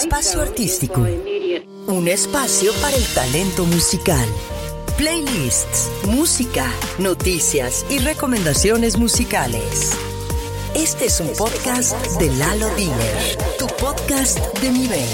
[0.00, 1.06] Espacio Artístico.
[1.86, 4.26] Un espacio para el talento musical.
[4.96, 6.66] Playlists, música,
[6.98, 9.92] noticias y recomendaciones musicales.
[10.74, 15.08] Este es un podcast de Lalo Diner, tu podcast de nivel.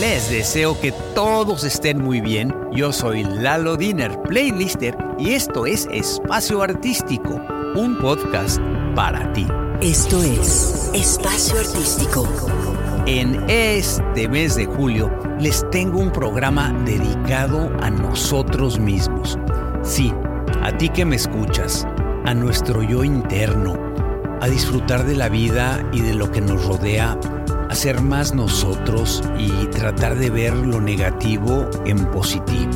[0.00, 2.52] Les deseo que todos estén muy bien.
[2.72, 7.40] Yo soy Lalo Diner, playlister, y esto es Espacio Artístico,
[7.76, 8.58] un podcast
[8.96, 9.46] para ti.
[9.80, 12.26] Esto es Espacio Artístico.
[13.06, 19.38] En este mes de julio les tengo un programa dedicado a nosotros mismos.
[19.82, 20.10] Sí,
[20.62, 21.86] a ti que me escuchas,
[22.24, 23.74] a nuestro yo interno,
[24.40, 27.18] a disfrutar de la vida y de lo que nos rodea
[27.68, 32.72] a ser más nosotros y tratar de ver lo negativo en positivo.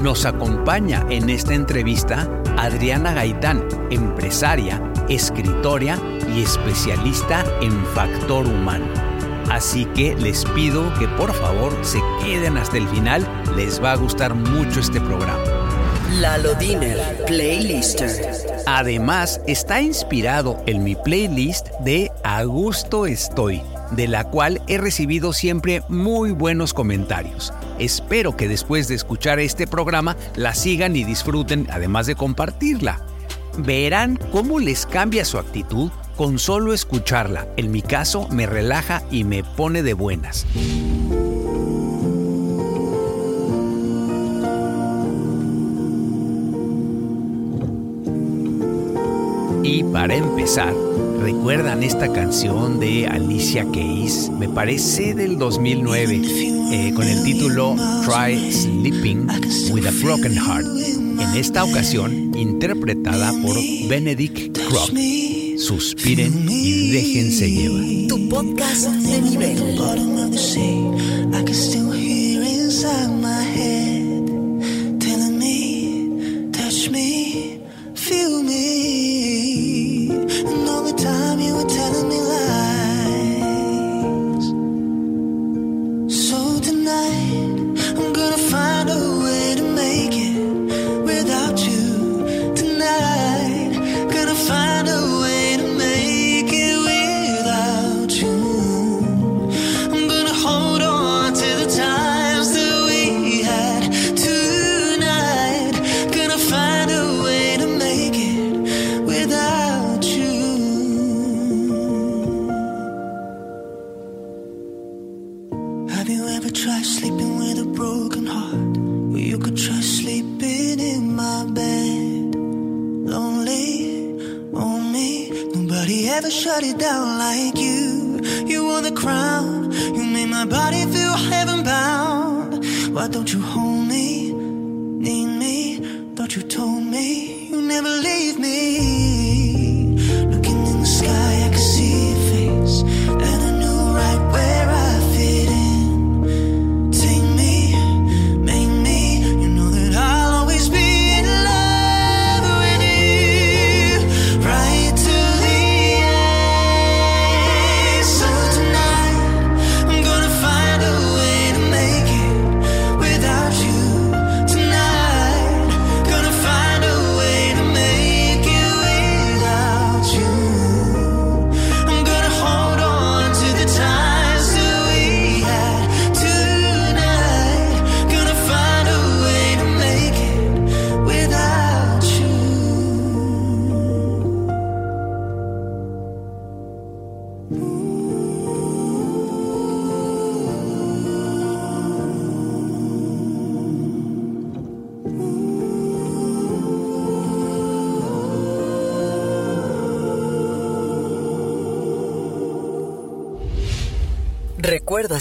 [0.00, 5.98] Nos acompaña en esta entrevista Adriana Gaitán, empresaria, escritora
[6.34, 9.01] y especialista en factor humano.
[9.52, 13.96] Así que les pido que por favor se queden hasta el final, les va a
[13.96, 15.44] gustar mucho este programa.
[16.20, 18.32] Lalo Diner, Playlister.
[18.64, 25.34] Además, está inspirado en mi playlist de A Gusto Estoy, de la cual he recibido
[25.34, 27.52] siempre muy buenos comentarios.
[27.78, 33.04] Espero que después de escuchar este programa la sigan y disfruten, además de compartirla.
[33.58, 35.90] Verán cómo les cambia su actitud
[36.22, 37.48] con solo escucharla.
[37.56, 40.46] En mi caso, me relaja y me pone de buenas.
[49.64, 50.72] Y para empezar,
[51.18, 54.30] ¿recuerdan esta canción de Alicia Keys?
[54.30, 56.22] Me parece del 2009,
[56.70, 59.26] eh, con el título Try Sleeping
[59.72, 60.66] with a Broken Heart.
[61.18, 63.56] En esta ocasión, interpretada por
[63.88, 64.92] Benedict Crock.
[65.80, 67.82] Suspiren y déjense llevar.
[68.06, 69.72] Tu podcast de nivel.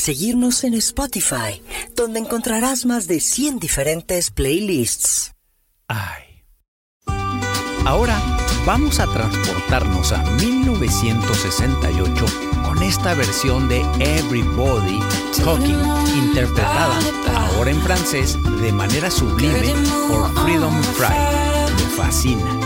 [0.01, 1.61] Seguirnos en Spotify,
[1.95, 5.33] donde encontrarás más de 100 diferentes playlists.
[5.87, 6.43] Ay.
[7.85, 8.19] Ahora
[8.65, 12.25] vamos a transportarnos a 1968
[12.63, 14.99] con esta versión de Everybody
[15.43, 15.79] Talking,
[16.15, 16.99] interpretada
[17.35, 19.73] ahora en francés de manera sublime
[20.07, 21.09] por Freedom Fry.
[21.75, 22.59] Me fascina.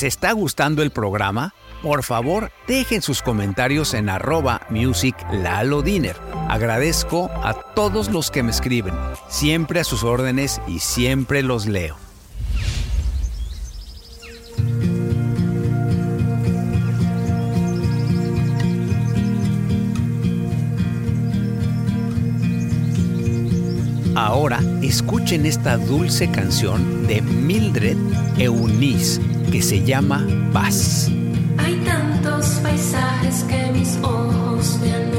[0.00, 1.52] ¿Les está gustando el programa?
[1.82, 5.14] Por favor, dejen sus comentarios en arroba music
[6.48, 8.94] Agradezco a todos los que me escriben,
[9.28, 11.96] siempre a sus órdenes y siempre los leo.
[24.16, 27.98] Ahora escuchen esta dulce canción de Mildred
[28.38, 29.20] Eunice
[29.50, 31.10] que se llama Paz.
[31.58, 35.09] Hay tantos paisajes que mis ojos me La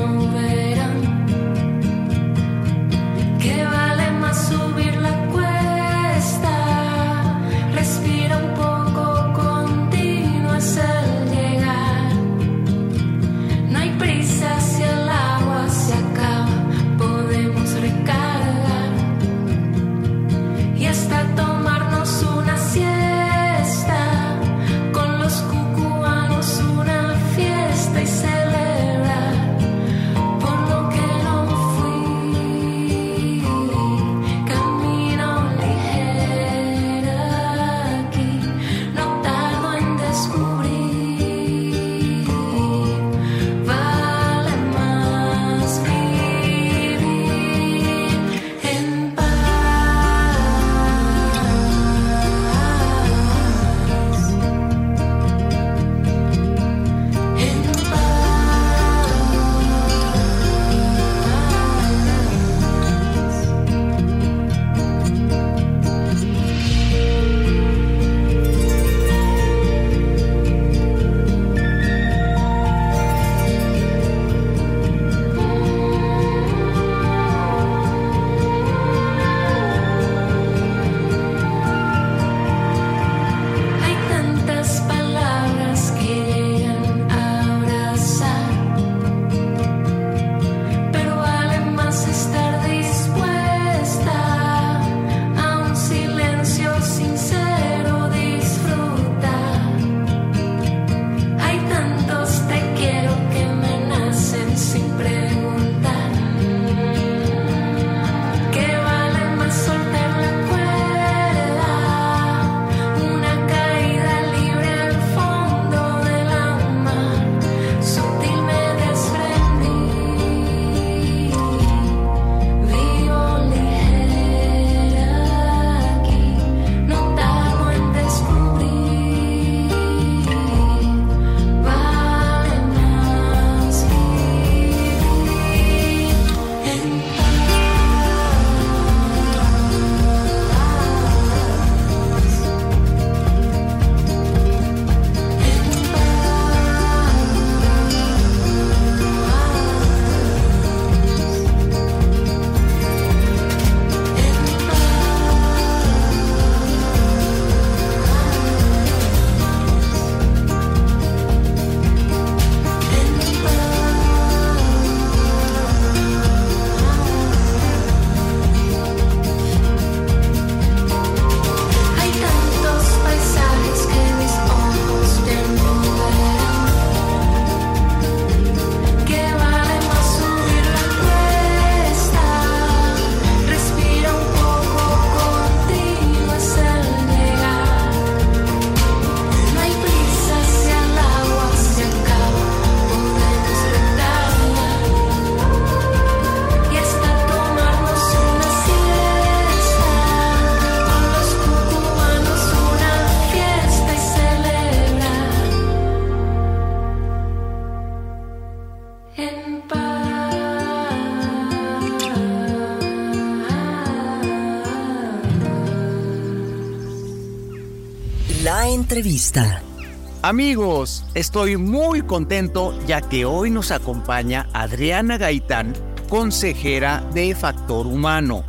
[220.31, 225.73] Amigos, estoy muy contento ya que hoy nos acompaña Adriana Gaitán,
[226.07, 228.45] consejera de Factor Humano,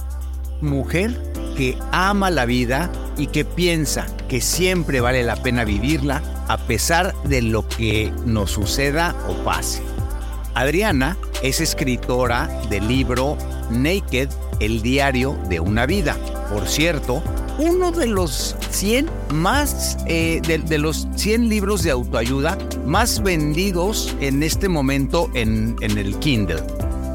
[0.60, 1.20] mujer
[1.56, 7.20] que ama la vida y que piensa que siempre vale la pena vivirla a pesar
[7.24, 9.82] de lo que nos suceda o pase.
[10.54, 13.36] Adriana es escritora del libro
[13.70, 14.28] Naked,
[14.60, 16.16] el diario de una vida.
[16.48, 17.24] Por cierto,
[17.62, 24.42] uno de los 100 más, eh, de, los 100 libros de autoayuda más vendidos en
[24.42, 26.62] este momento en, el Kindle.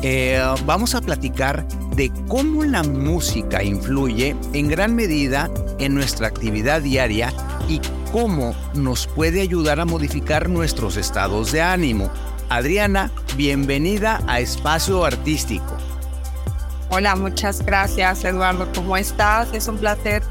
[0.03, 5.49] Eh, vamos a platicar de cómo la música influye en gran medida
[5.79, 7.33] en nuestra actividad diaria
[7.67, 12.09] y cómo nos puede ayudar a modificar nuestros estados de ánimo.
[12.49, 15.77] Adriana, bienvenida a Espacio Artístico.
[16.89, 18.69] Hola, muchas gracias Eduardo.
[18.73, 19.53] ¿Cómo estás?
[19.53, 20.23] Es un placer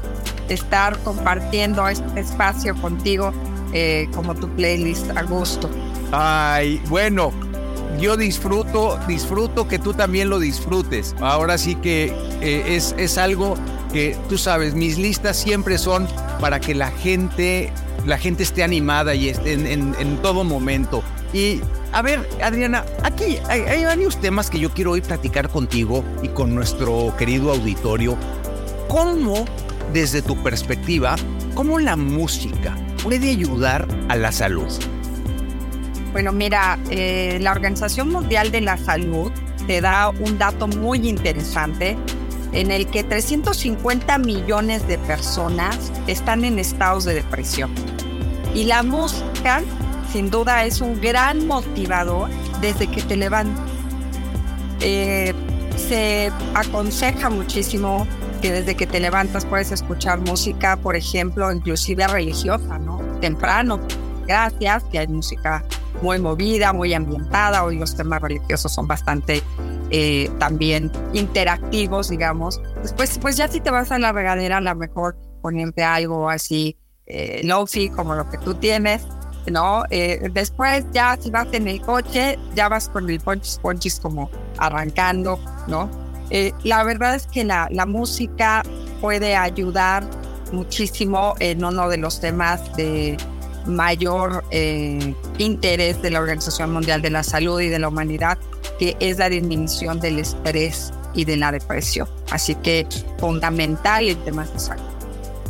[0.49, 3.33] estar compartiendo este espacio contigo
[3.73, 5.69] eh, como tu playlist a gusto.
[6.11, 7.31] Ay, bueno,
[7.99, 11.15] yo disfruto, disfruto que tú también lo disfrutes.
[11.19, 13.55] Ahora sí que eh, es, es algo
[13.91, 16.07] que tú sabes, mis listas siempre son
[16.39, 17.71] para que la gente,
[18.05, 21.03] la gente esté animada y esté en, en todo momento.
[21.33, 21.61] Y
[21.91, 26.53] a ver, Adriana, aquí hay, varios temas que yo quiero hoy platicar contigo y con
[26.53, 28.17] nuestro querido auditorio.
[28.87, 29.45] ¿Cómo,
[29.93, 31.15] desde tu perspectiva,
[31.55, 34.67] cómo la música puede ayudar a la salud?
[36.11, 39.31] Bueno, mira, eh, la Organización Mundial de la Salud
[39.67, 41.97] te da un dato muy interesante
[42.53, 47.69] en el que 350 millones de personas están en estados de depresión.
[48.55, 49.61] Y la música
[50.11, 52.29] sin duda es un gran motivador
[52.61, 53.69] desde que te levantas.
[54.79, 55.33] Eh,
[55.75, 62.79] se aconseja muchísimo que desde que te levantas puedes escuchar música, por ejemplo, inclusive religiosa,
[62.79, 62.99] ¿no?
[63.19, 63.79] Temprano,
[64.25, 65.63] gracias, que hay música
[66.01, 69.41] muy movida, muy ambientada, hoy los temas religiosos son bastante
[69.89, 72.61] eh, también interactivos, digamos.
[72.81, 76.77] Después, pues ya si te vas a la regadera, a lo mejor ponerte algo así,
[77.05, 77.47] eh,
[77.95, 79.07] como lo que tú tienes,
[79.49, 79.83] ¿no?
[79.89, 84.29] Eh, después ya si vas en el coche, ya vas con el ponchis ponchis como
[84.57, 85.89] arrancando, ¿no?
[86.29, 88.63] Eh, la verdad es que la, la música
[89.01, 90.03] puede ayudar
[90.51, 93.17] muchísimo en uno de los temas de
[93.67, 98.37] mayor eh, interés de la Organización Mundial de la Salud y de la Humanidad,
[98.79, 102.07] que es la disminución del estrés y de la depresión.
[102.31, 102.87] Así que
[103.19, 104.83] fundamental en temas de salud.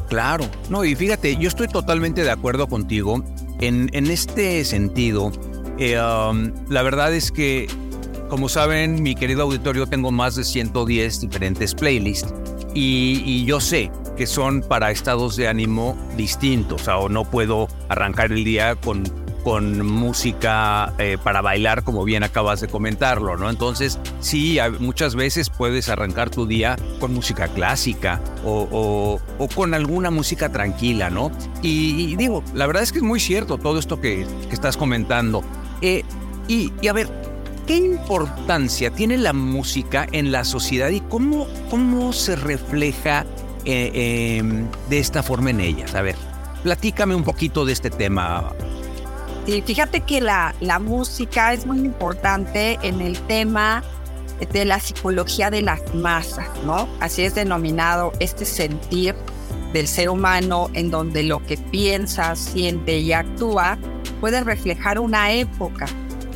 [0.09, 3.23] Claro, no, y fíjate, yo estoy totalmente de acuerdo contigo
[3.59, 5.31] en, este sentido,
[5.79, 7.67] eh, um, la verdad es que,
[8.29, 12.33] como saben, mi querido auditorio, tengo más de 110 diferentes playlists
[12.73, 18.31] y, y yo sé que son para estados de ánimo distintos, o no puedo arrancar
[18.31, 19.03] el día con
[19.47, 23.49] con música eh, para bailar, como bien acabas de comentarlo, ¿no?
[23.49, 29.21] Entonces, sí, muchas veces puedes arrancar tu día con música clásica o,
[29.55, 31.31] con alguna música tranquila, ¿no?
[31.61, 35.45] Y, digo, la verdad es que es muy cierto todo esto que, estás comentando.
[35.81, 36.03] Eh,
[36.49, 37.09] y, a ver,
[37.67, 43.25] ¿qué importancia tiene la música en la sociedad y cómo, cómo se refleja
[43.65, 45.93] eh, em, de esta forma en ellas?
[45.93, 46.15] A ver,
[46.63, 48.53] platícame un poquito de este tema,
[49.47, 53.81] y fíjate que la, la música es muy importante en el tema
[54.51, 56.87] de la psicología de las masas, ¿no?
[56.99, 59.15] Así es denominado este sentir
[59.71, 63.77] del ser humano en donde lo que piensa, siente y actúa
[64.19, 65.87] puede reflejar una época.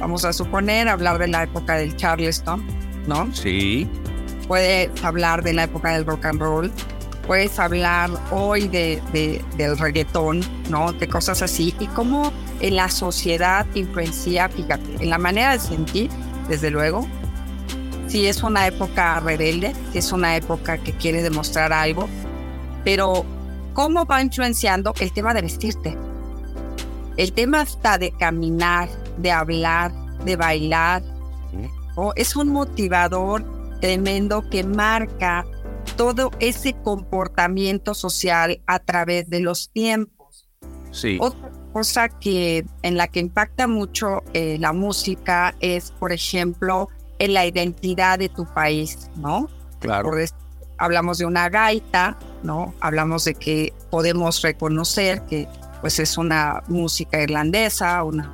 [0.01, 2.65] Vamos a suponer hablar de la época del Charleston,
[3.07, 3.33] ¿no?
[3.33, 3.87] Sí.
[4.47, 6.71] Puede hablar de la época del rock and roll,
[7.27, 10.91] puedes hablar hoy de, de, del reggaetón, ¿no?
[10.91, 11.73] De cosas así.
[11.79, 16.09] Y cómo en la sociedad influencia, fíjate, en la manera de sentir,
[16.49, 17.07] desde luego.
[18.07, 22.09] Si es una época rebelde, si es una época que quiere demostrar algo,
[22.83, 23.23] pero
[23.73, 25.97] cómo va influenciando el tema de vestirte.
[27.17, 28.89] El tema está de caminar,
[29.21, 29.91] de hablar,
[30.25, 31.03] de bailar.
[31.95, 32.13] ¿no?
[32.15, 33.43] Es un motivador
[33.79, 35.45] tremendo que marca
[35.97, 40.47] todo ese comportamiento social a través de los tiempos.
[40.91, 41.17] Sí.
[41.19, 47.33] Otra cosa que en la que impacta mucho eh, la música es, por ejemplo, en
[47.33, 49.47] la identidad de tu país, ¿no?
[49.79, 50.11] Claro.
[50.77, 52.73] hablamos de una gaita, ¿no?
[52.81, 55.47] Hablamos de que podemos reconocer que
[55.81, 58.33] pues es una música irlandesa, una,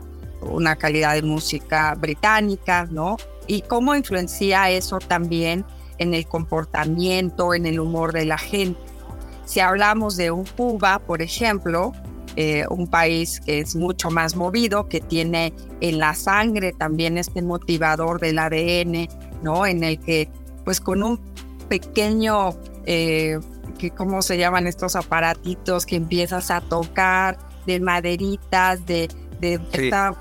[0.51, 3.17] una calidad de música británica, ¿no?
[3.47, 5.65] Y cómo influencia eso también
[5.97, 8.79] en el comportamiento, en el humor de la gente.
[9.45, 11.93] Si hablamos de un Cuba, por ejemplo,
[12.35, 17.41] eh, un país que es mucho más movido, que tiene en la sangre también este
[17.41, 19.07] motivador del ADN,
[19.41, 19.65] ¿no?
[19.65, 20.29] En el que,
[20.63, 21.19] pues con un
[21.67, 23.39] pequeño, eh,
[23.79, 29.09] que, ¿cómo se llaman estos aparatitos que empiezas a tocar, de maderitas, de,
[29.41, 30.13] de esta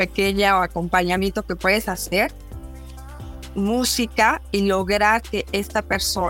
[0.00, 2.32] pequeña acompañamiento que puedes hacer?
[3.54, 5.84] música y lograr que esta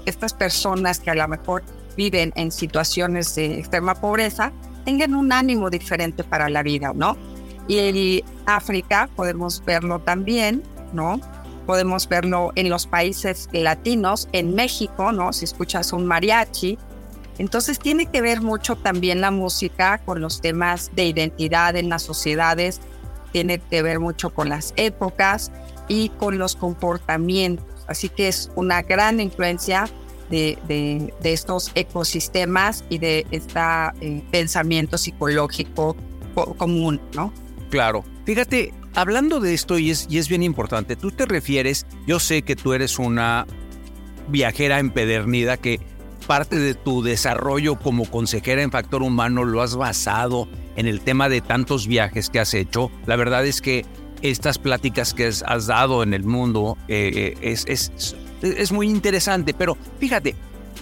[0.07, 1.63] estas personas que a lo mejor
[1.97, 4.53] viven en situaciones de extrema pobreza
[4.85, 7.17] tengan un ánimo diferente para la vida, ¿no?
[7.69, 10.63] Y en África podemos verlo también,
[10.93, 11.21] ¿no?
[11.67, 15.33] Podemos verlo en los países latinos, en México, ¿no?
[15.33, 16.79] Si escuchas un mariachi.
[17.39, 22.03] Entonces tiene que ver mucho también la música con los temas de identidad en las
[22.03, 22.81] sociedades,
[23.33, 25.53] tiene que ver mucho con las épocas
[25.89, 27.67] y con los comportamientos.
[27.89, 29.89] Así que es una gran influencia
[30.31, 33.61] de, de, estos ecosistemas y de este
[34.31, 35.97] pensamiento psicológico
[36.57, 37.33] común, ¿no?
[37.71, 38.05] Claro.
[38.25, 42.43] Fíjate, hablando de esto, y es, y es bien importante, tú te refieres, yo sé
[42.43, 43.47] que tú eres una
[44.29, 45.81] viajera empedernida que
[46.27, 50.47] parte de tu desarrollo como consejera en factor humano lo has basado
[50.81, 52.91] en el tema de tantos viajes que has hecho.
[53.07, 53.85] La verdad es que
[54.23, 59.77] estas pláticas que has dado en el mundo eh, es, es, es muy interesante, pero
[59.99, 60.35] fíjate,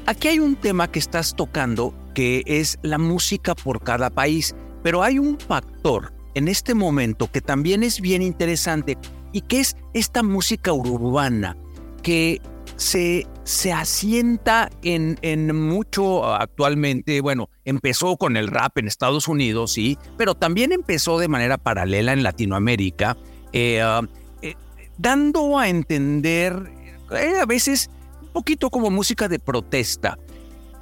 [0.07, 5.03] aquí hay un tema que estás tocando que es la música por cada país, pero
[5.03, 8.97] hay un factor en este momento que también es bien interesante
[9.33, 11.57] y que es esta música urbana
[12.03, 12.41] que
[12.77, 19.73] se, se asienta en, en mucho actualmente, bueno, empezó con el rap en Estados Unidos,
[19.73, 23.17] sí, pero también empezó de manera paralela en Latinoamérica,
[23.55, 24.03] eh, ah,
[24.43, 24.55] eh,
[24.99, 26.71] dando a entender
[27.11, 27.89] eh, a veces
[28.21, 30.19] un poquito como música de protesta.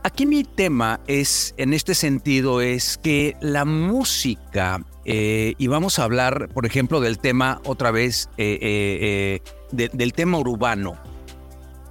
[0.03, 6.49] Aquí mi tema es, en este sentido, es que la música, y vamos a hablar,
[6.53, 10.97] por ejemplo, del tema otra vez, del tema urbano.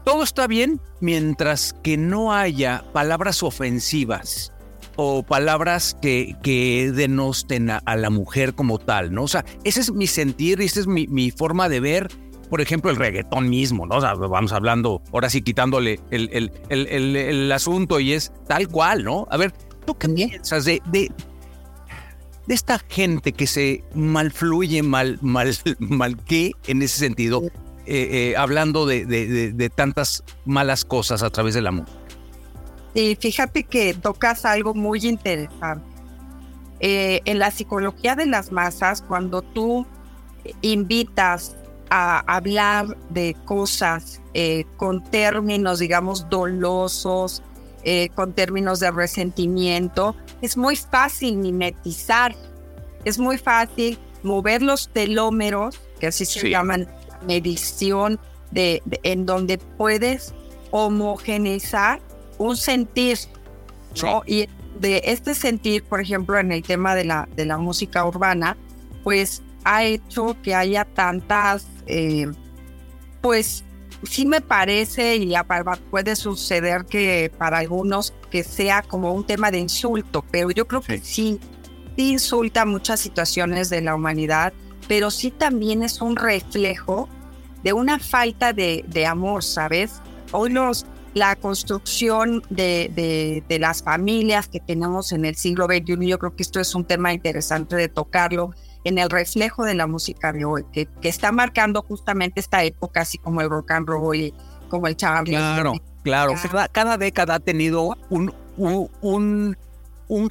[0.05, 4.53] Todo está bien mientras que no haya palabras ofensivas
[4.97, 9.23] o palabras que, que denosten a, la mujer como tal, ¿no?
[9.23, 12.07] O sea, ese es mi sentir y esa es mi, mi forma de ver
[12.49, 13.95] por ejemplo, el reggaetón mismo, ¿no?
[13.95, 18.67] O sea, vamos hablando, ahora sí quitándole el, el, el, el, asunto y es tal
[18.67, 19.27] cual, ¿no?
[19.31, 19.51] A ver,
[19.85, 21.11] ¿tú qué piensas de, de,
[22.45, 27.41] de esta gente que se malfluye, mal, mal, mal qué en ese sentido,
[27.87, 31.85] eh, eh, hablando de, de, de, tantas malas cosas a través del amor?
[32.93, 35.85] Sí, fíjate que tocas algo muy interesante.
[36.79, 39.85] Eh, en la psicología de las masas, cuando tú
[40.61, 41.55] invitas
[41.89, 44.21] a hablar de cosas
[44.77, 47.41] con términos, digamos, dolosos,
[48.15, 52.35] con términos de resentimiento, es muy fácil mimetizar,
[53.05, 56.87] es muy fácil mover los telómeros, que así se llaman,
[57.25, 58.19] medición,
[58.51, 60.33] de, en donde puedes
[60.71, 62.01] homogeneizar
[62.37, 63.17] un sentir,
[64.25, 64.49] Y
[64.79, 68.57] de este sentir, por ejemplo, en el tema de la, de la música urbana,
[69.03, 72.27] pues ha hecho que haya tantas, eh,
[73.21, 73.63] pues
[74.03, 75.33] sí me parece y
[75.89, 80.81] puede suceder que para algunos que sea como un tema de insulto, pero yo creo
[80.81, 81.39] que sí,
[81.95, 84.53] sí insulta muchas situaciones de la humanidad,
[84.87, 87.09] pero sí también es un reflejo
[87.63, 90.01] de una falta de, de amor, ¿sabes?
[90.31, 96.07] Hoy los, la construcción de, de, de, las familias que tenemos en el siglo XXI,
[96.07, 98.51] yo creo que esto es un tema interesante de tocarlo,
[98.85, 103.01] en el reflejo de la música de hoy, que, que está marcando justamente esta época,
[103.01, 104.33] así como el rock and roll y
[104.69, 105.35] como el charlie.
[105.35, 106.33] Claro, claro.
[106.71, 109.57] Cada, década ha tenido un, un, un,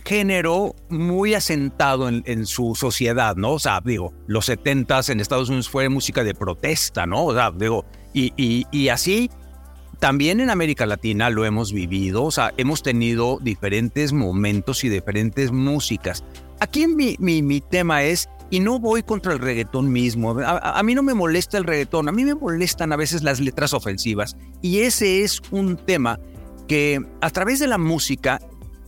[0.04, 3.52] género muy asentado en, su sociedad, ¿no?
[3.54, 7.24] O sea, digo, los 70 en Estados Unidos fue música de protesta, ¿no?
[7.26, 9.30] O sea, digo, y, y, y así
[9.98, 15.50] también en América Latina lo hemos vivido, o sea, hemos tenido diferentes momentos y diferentes
[15.50, 16.22] músicas.
[16.60, 20.38] Aquí mi, mi, mi tema es y no voy contra el reggaetón mismo.
[20.38, 23.72] A, mí no me molesta el reggaetón, a mí me molestan a veces las letras
[23.72, 24.36] ofensivas.
[24.62, 26.20] Y ese es un tema
[26.68, 28.40] que a través de la música,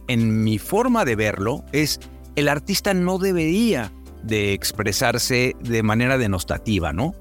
[0.08, 2.00] en mi forma de verlo, es
[2.36, 3.92] el artista no debería
[4.22, 7.14] de expresarse de manera denostativa, ¿no?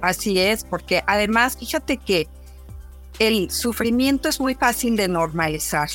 [0.00, 2.26] Así es, porque además, fíjate que
[3.18, 5.90] el sufrimiento es muy fácil de normalizar.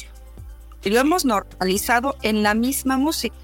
[0.84, 3.36] Y lo hemos normalizado en la misma música.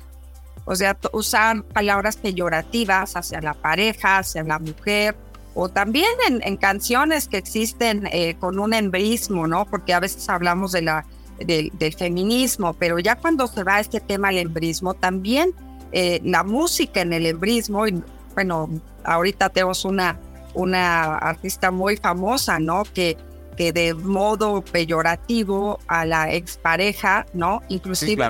[0.65, 5.15] O sea, usar palabras peyorativas hacia la pareja, hacia la mujer,
[5.55, 9.65] o también en, canciones que existen eh, con un embrismo, ¿no?
[9.65, 11.05] Porque a veces hablamos de la
[11.45, 15.53] del, feminismo, pero ya cuando se va este tema al embrismo, también
[15.91, 18.01] eh, la música en el embrismo, y
[18.33, 18.69] bueno,
[19.03, 20.19] ahorita tenemos una,
[20.53, 22.83] una artista muy famosa, ¿no?
[22.93, 23.17] Que,
[23.57, 27.61] que de modo peyorativo a la expareja, ¿no?
[27.69, 28.29] Inclusive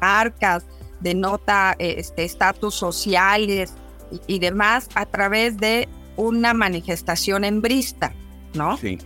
[0.00, 0.64] marcas,
[1.00, 3.72] denota este estatus sociales
[4.26, 8.14] y, demás a través de una manifestación embrista,
[8.54, 8.76] ¿no?
[8.76, 8.98] Sí.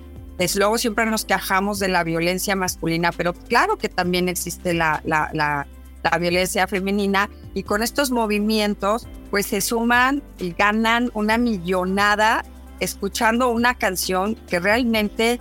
[0.57, 5.31] Luego siempre nos quejamos de la violencia masculina, pero claro que también existe la, la,
[5.35, 5.67] la,
[6.03, 12.45] la violencia femenina y con estos movimientos pues se suman y ganan una millonada
[12.81, 15.41] escuchando una canción que realmente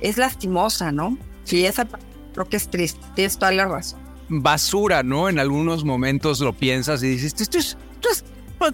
[0.00, 1.18] es lastimosa, ¿no?
[1.44, 1.86] Sí, esa
[2.32, 4.00] creo que es triste, tienes toda la razón.
[4.28, 5.28] Basura, ¿no?
[5.28, 8.24] En algunos momentos lo piensas y dices, esto es, esto es,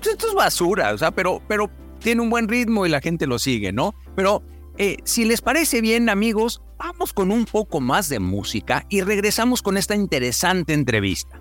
[0.07, 3.39] esto es basura, o sea, pero, pero tiene un buen ritmo y la gente lo
[3.39, 3.95] sigue, ¿no?
[4.15, 4.43] Pero
[4.79, 9.63] eh, si les parece bien, amigos, vamos con un poco más de música y regresamos
[9.63, 11.41] con esta interesante entrevista.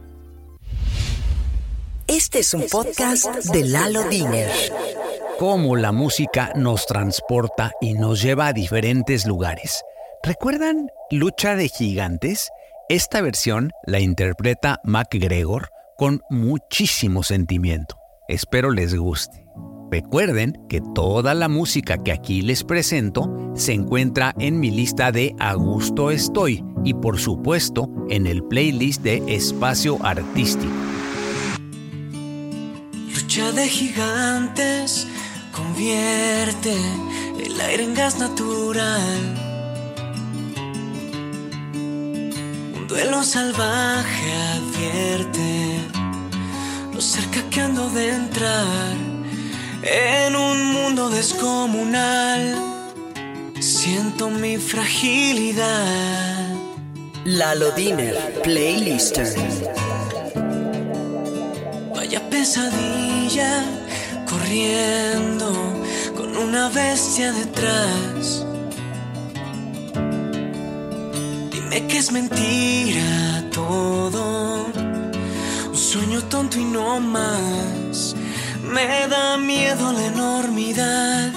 [2.08, 4.50] Este es un podcast de Lalo Diner.
[5.39, 9.84] Cómo la música nos transporta y nos lleva a diferentes lugares.
[10.24, 12.50] ¿Recuerdan Lucha de Gigantes?
[12.89, 17.98] Esta versión la interpreta MacGregor con muchísimo sentimiento.
[18.28, 19.44] Espero les guste.
[19.95, 25.34] Recuerden que toda la música que aquí les presento se encuentra en mi lista de
[25.39, 25.55] A
[26.12, 30.73] Estoy y por supuesto en el playlist de Espacio Artístico.
[33.13, 35.08] Lucha de gigantes
[35.53, 36.75] convierte
[37.41, 39.34] el aire en gas natural.
[42.75, 45.79] Un duelo salvaje advierte
[46.93, 49.14] lo cerca que ando de entrar
[49.83, 52.55] en un mundo descomunal.
[53.59, 56.53] Siento mi fragilidad.
[57.25, 59.33] Lalo Diner, Playlister.
[61.95, 63.63] Vaya pesadilla,
[64.29, 65.51] corriendo
[66.15, 68.45] con una bestia detrás.
[71.51, 74.67] Dime que es mentira todo,
[75.69, 78.15] un sueño tonto y no más
[78.73, 81.32] me da miedo la enormidad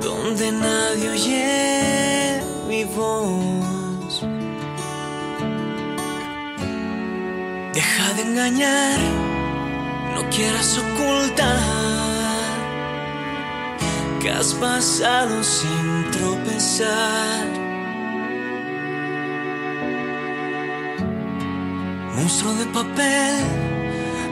[0.00, 4.22] donde nadie oye mi voz.
[7.72, 8.98] Deja de engañar,
[10.14, 11.58] no quieras ocultar
[14.20, 17.46] que has pasado sin tropezar.
[22.16, 23.69] Monstruo de papel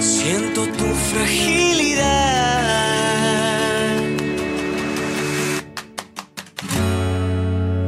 [0.00, 2.06] Siento tu fragilidad.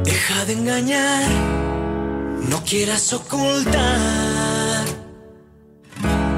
[0.03, 1.29] Deja de engañar,
[2.49, 4.85] no quieras ocultar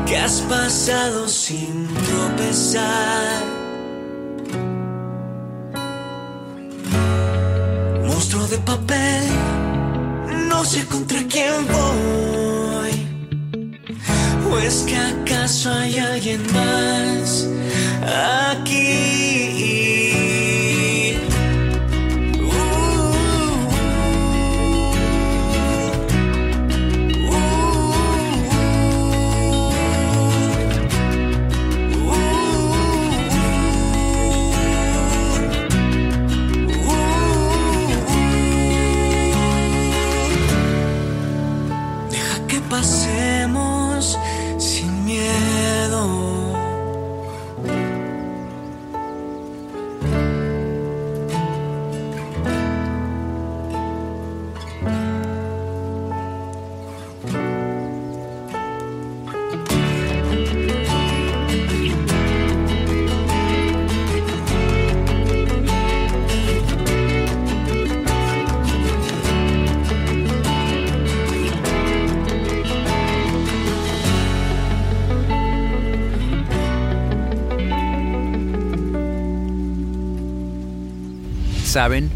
[0.05, 3.43] que has pasado sin tropezar.
[8.05, 9.23] Monstruo de papel
[10.47, 12.42] no sé contra quién voy.
[14.73, 17.47] ¿O es que acaso hay alguien más
[18.01, 18.52] aquí?
[81.73, 82.11] Saben,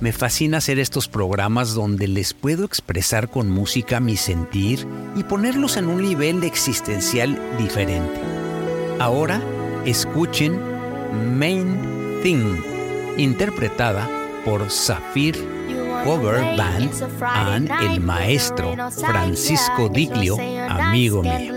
[0.00, 5.78] Me fascina hacer estos programas donde les puedo expresar con música mi sentir y ponerlos
[5.78, 8.20] en un nivel existencial diferente.
[8.98, 9.40] Ahora,
[9.86, 10.60] escuchen
[11.38, 12.60] Main Thing,
[13.16, 14.06] interpretada
[14.44, 15.38] por Zafir
[16.04, 16.92] Cover Band
[17.22, 20.36] and el maestro Francisco Diglio,
[20.68, 21.54] amigo mío.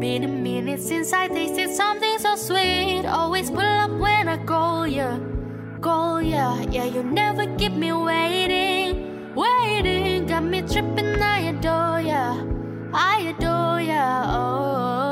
[0.00, 3.04] Been a minute since I tasted something so sweet.
[3.04, 6.56] Always pull up when I call you, call ya.
[6.70, 10.24] Yeah, you never keep me waiting, waiting.
[10.24, 12.42] Got me tripping, I adore ya,
[12.94, 14.24] I adore ya.
[14.26, 15.09] Oh.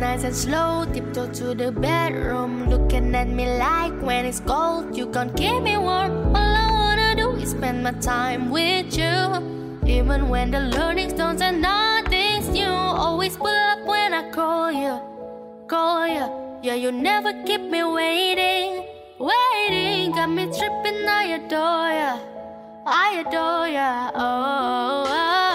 [0.00, 2.68] Nice and slow, tiptoe to the bedroom.
[2.68, 6.36] Looking at me like when it's cold, you can't keep me warm.
[6.36, 9.16] All I wanna do is spend my time with you.
[9.86, 15.00] Even when the learning stones and nothing's new, always pull up when I call you,
[15.66, 16.26] call you.
[16.62, 18.84] Yeah, you never keep me waiting,
[19.18, 20.12] waiting.
[20.12, 22.18] Got me tripping, I adore ya,
[22.84, 24.10] I adore ya.
[24.14, 25.04] oh.
[25.06, 25.45] oh, oh.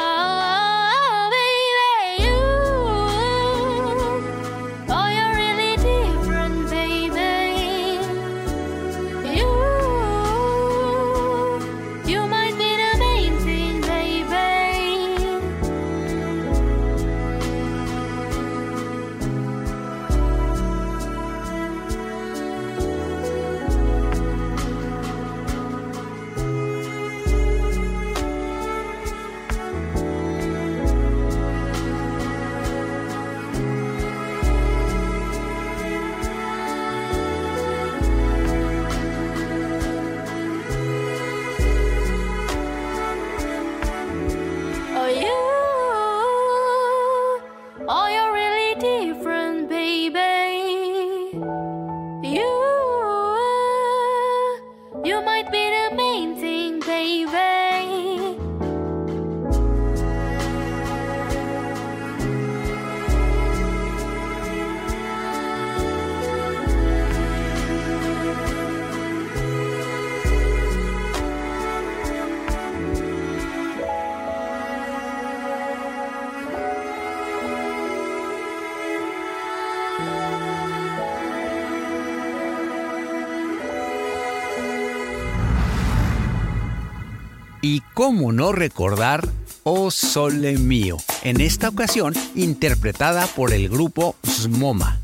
[87.94, 89.28] Cómo no recordar
[89.64, 95.01] Oh Sole Mío, en esta ocasión interpretada por el grupo Smoma.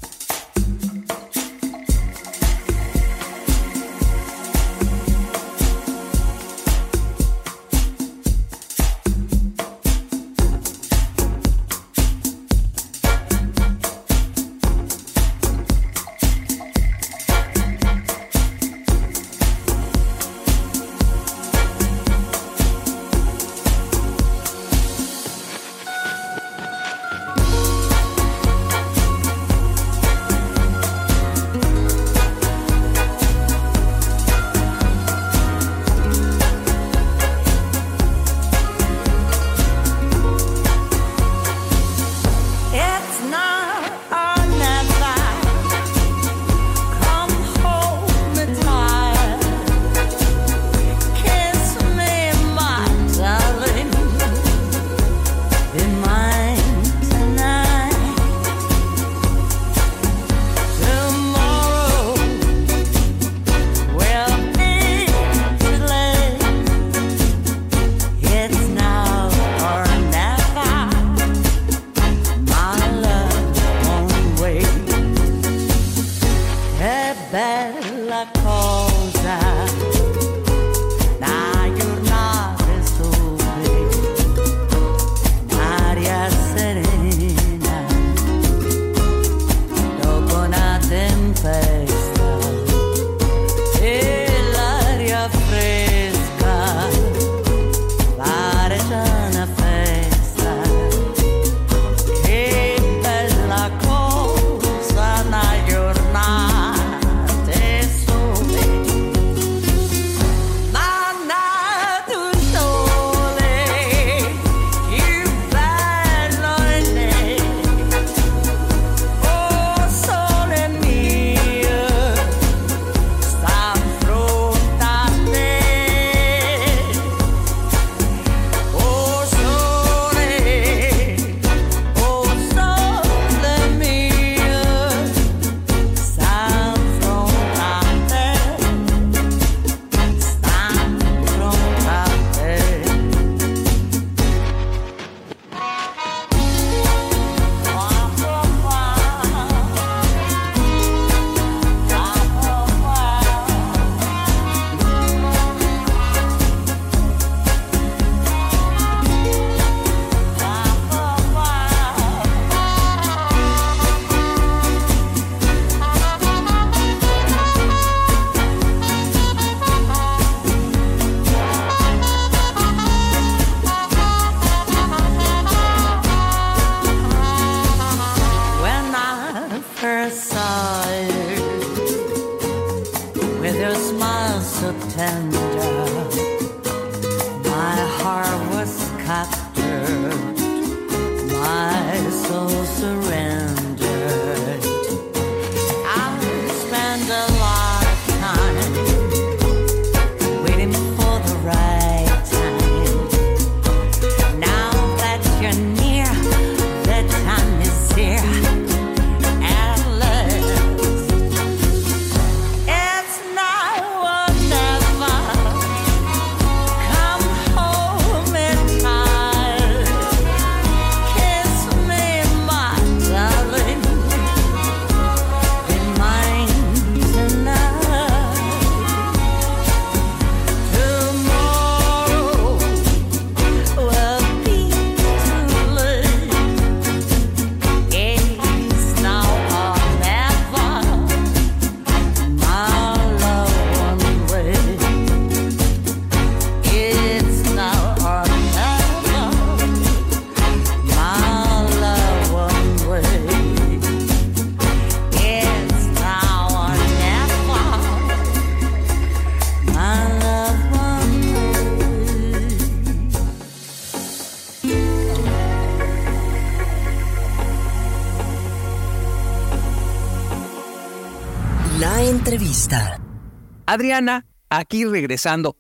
[273.68, 275.58] Adriana, aquí regresando.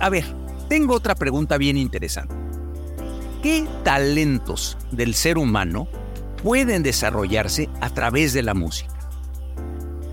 [0.00, 0.24] A ver,
[0.68, 2.34] tengo otra pregunta bien interesante.
[3.42, 5.88] ¿Qué talentos del ser humano
[6.42, 8.94] pueden desarrollarse a través de la música?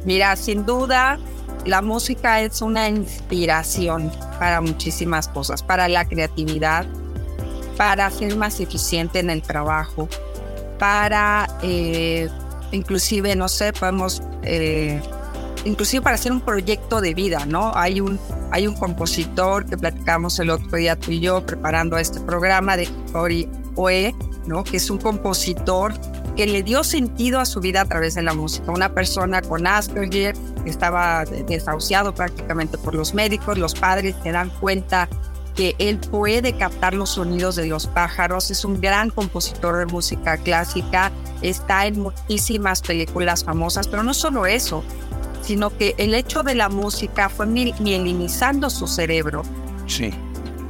[0.05, 1.19] Mira, sin duda,
[1.65, 6.87] la música es una inspiración para muchísimas cosas, para la creatividad,
[7.77, 10.09] para ser más eficiente en el trabajo,
[10.79, 12.27] para, eh,
[12.71, 14.99] inclusive, no sé, podemos eh,
[15.67, 17.71] inclusive para hacer un proyecto de vida, ¿no?
[17.75, 18.19] Hay un,
[18.51, 22.87] hay un compositor que platicamos el otro día tú y yo preparando este programa de
[23.11, 24.15] Tori Oe,
[24.47, 24.63] ¿no?
[24.63, 25.93] Que es un compositor
[26.35, 28.71] que le dio sentido a su vida a través de la música.
[28.71, 34.49] Una persona con Asperger que estaba desahuciado prácticamente por los médicos, los padres se dan
[34.49, 35.09] cuenta
[35.55, 40.37] que él puede captar los sonidos de los pájaros, es un gran compositor de música
[40.37, 41.11] clásica,
[41.41, 44.83] está en muchísimas películas famosas, pero no solo eso,
[45.47, 49.43] sino que el hecho de la música fue mielinizando su cerebro.
[49.87, 50.13] Sí.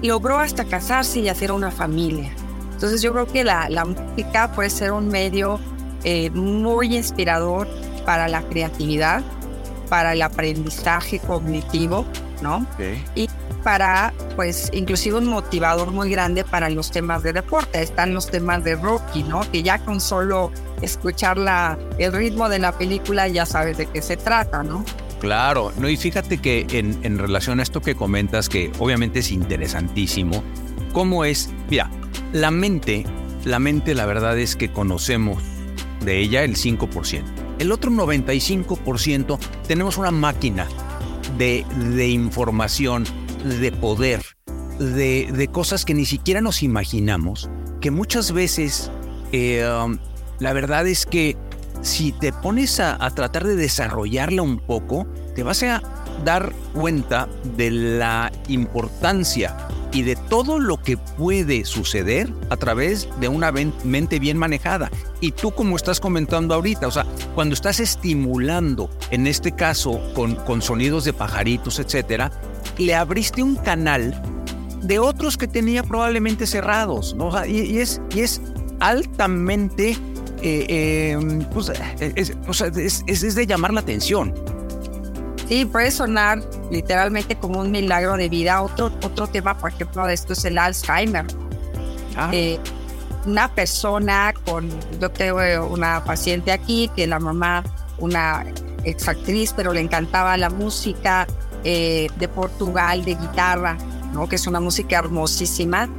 [0.04, 2.32] Logró hasta casarse y hacer una familia.
[2.74, 5.60] Entonces yo creo que la, la música puede ser un medio
[6.04, 7.68] eh, muy inspirador
[8.06, 9.24] para la creatividad,
[9.90, 12.06] para el aprendizaje cognitivo,
[12.44, 12.64] ¿no?
[13.16, 13.28] Y
[13.64, 17.82] para, pues, inclusive un motivador muy grande para los temas de deporte.
[17.82, 19.42] Están los temas de Rocky, ¿no?
[19.52, 20.52] Que ya con solo
[20.82, 24.84] escuchar la, el ritmo de la película ya sabes de qué se trata, ¿no?
[25.20, 29.32] Claro, no, y fíjate que en, en relación a esto que comentas, que obviamente es
[29.32, 30.44] interesantísimo,
[30.94, 31.90] cómo es, mira,
[32.34, 33.06] la mente,
[33.44, 35.42] la mente la verdad es que conocemos
[36.04, 37.24] de ella el 5%.
[37.60, 40.68] El otro 95% tenemos una máquina
[41.38, 43.06] de, de información,
[43.44, 44.22] de poder,
[44.80, 47.50] de, de, cosas que ni siquiera nos imaginamos,
[47.82, 48.92] que muchas veces
[49.32, 49.98] eh, um,
[50.40, 51.38] la verdad es que
[51.82, 55.82] si te pones a, a, tratar de desarrollarla un poco, te vas a
[56.26, 59.56] dar cuenta de la importancia
[59.92, 64.92] y de todo lo que puede suceder a través de una mente bien manejada.
[65.22, 70.36] Y tú como estás comentando ahorita, o sea, cuando estás estimulando, en este caso con,
[70.36, 72.32] con sonidos de pajaritos, etcétera,
[72.78, 74.22] le abriste un canal
[74.82, 77.46] de otros que tenía probablemente cerrados, ¿no?
[77.46, 78.42] Y, y, es, y es
[78.80, 79.98] altamente,
[80.42, 84.34] eh, eh, pues, es, o sea, es, es de llamar la atención.
[85.48, 88.62] Sí, puede sonar literalmente como un milagro de vida.
[88.62, 91.26] Otro, otro tema, por ejemplo, de esto es el Alzheimer.
[92.18, 92.30] Ah.
[92.34, 92.60] Eh,
[93.26, 94.70] una persona con,
[95.00, 97.64] yo tengo una paciente aquí que la mamá,
[97.98, 98.46] una
[98.84, 101.28] exactriz, pero le encantaba la música
[101.64, 103.78] eh, de Portugal, de guitarra,
[104.14, 104.28] ¿no?
[104.28, 105.90] que es una música hermosísima.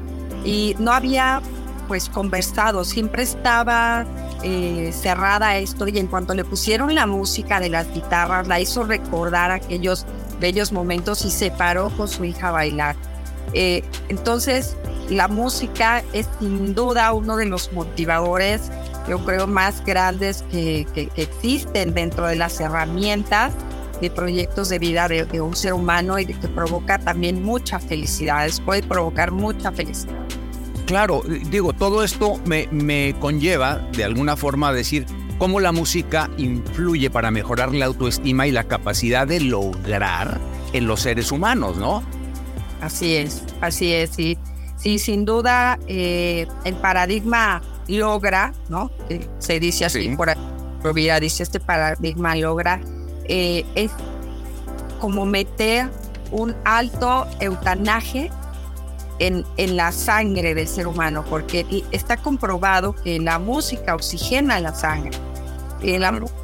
[0.45, 1.41] Y no había
[1.89, 4.07] pues conversado, siempre estaba
[4.45, 8.84] eh, cerrada esto y en cuanto le pusieron la música de las guitarras, la hizo
[8.84, 10.07] recordar aquellos
[10.39, 12.95] bellos momentos y se paró con su hija a bailar.
[13.55, 14.76] Eh, entonces,
[15.09, 18.70] la música es sin duda uno de los motivadores,
[19.09, 23.55] yo creo, más grandes que, que, existen dentro de las herramientas
[24.03, 28.49] de proyectos de vida de, de un ser humano y que provoca también mucha felicidad,
[28.64, 30.14] puede provocar mucha felicidad.
[30.89, 35.05] Claro, digo, todo esto me, me, conlleva de alguna forma a decir,
[35.36, 40.41] cómo la música influye para mejorar la autoestima y la capacidad de lograr
[40.72, 42.03] en los seres humanos, ¿no?
[42.80, 44.39] Así es, así es, sí.
[44.78, 48.91] Sí, sin duda eh, el paradigma logra, ¿no?
[49.11, 50.30] Eh, se dice así por
[50.82, 52.80] Rovira dice este paradigma logra,
[53.24, 53.91] eh, es
[55.01, 55.91] como meter
[56.30, 58.30] un alto eutanaje
[59.18, 64.74] en, en, la sangre del ser humano, porque está comprobado que la música oxigena la
[64.74, 65.18] sangre.
[65.82, 66.38] Y la música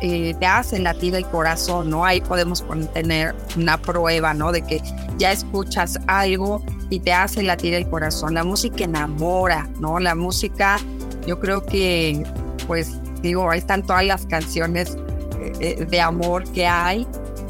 [0.00, 2.04] eh, te hace latir el corazón, ¿no?
[2.04, 4.52] Ahí podemos tener una prueba, ¿no?
[4.52, 4.80] De que
[5.18, 8.34] ya escuchas algo y te hace latir el corazón.
[8.34, 9.98] La música enamora, ¿no?
[9.98, 10.78] La música,
[11.26, 12.24] yo creo que,
[12.66, 14.96] pues, digo, ahí están todas las canciones
[15.40, 17.06] eh, eh, de amor que hay,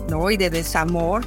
[0.09, 0.31] ¿no?
[0.31, 1.25] Y de desamor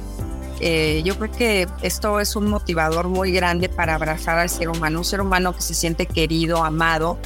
[0.60, 4.98] eh, yo creo que esto es un motivador muy grande para abrazar al ser humano,
[4.98, 7.18] un ser humano que se siente querido, amado,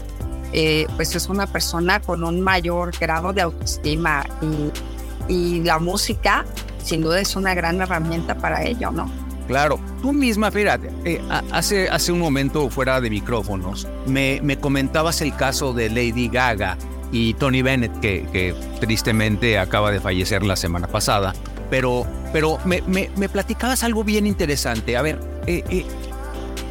[0.52, 6.46] eh, pues es una persona con un mayor grado de autoestima y, la música
[6.82, 9.10] sin duda es una gran herramienta para ello, ¿no?
[9.46, 11.20] Claro, tú misma, fíjate, eh,
[11.52, 16.78] hace, hace un momento fuera de micrófonos me, me comentabas el caso de Lady Gaga
[17.12, 21.34] y Tony Bennett, que, que tristemente acaba de fallecer la semana pasada
[21.70, 24.96] pero, pero me, me, platicabas algo bien interesante.
[24.96, 25.84] A ver, eh, eh,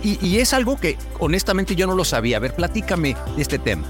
[0.04, 2.38] y, es algo que honestamente yo no lo sabía.
[2.38, 3.84] A ver, platícame de este tema.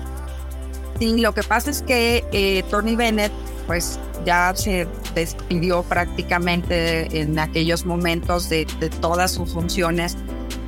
[0.99, 3.31] Sí, lo que pasa es que eh, Tony Bennett,
[3.67, 10.17] pues ya se despidió prácticamente en aquellos momentos de, de todas sus funciones,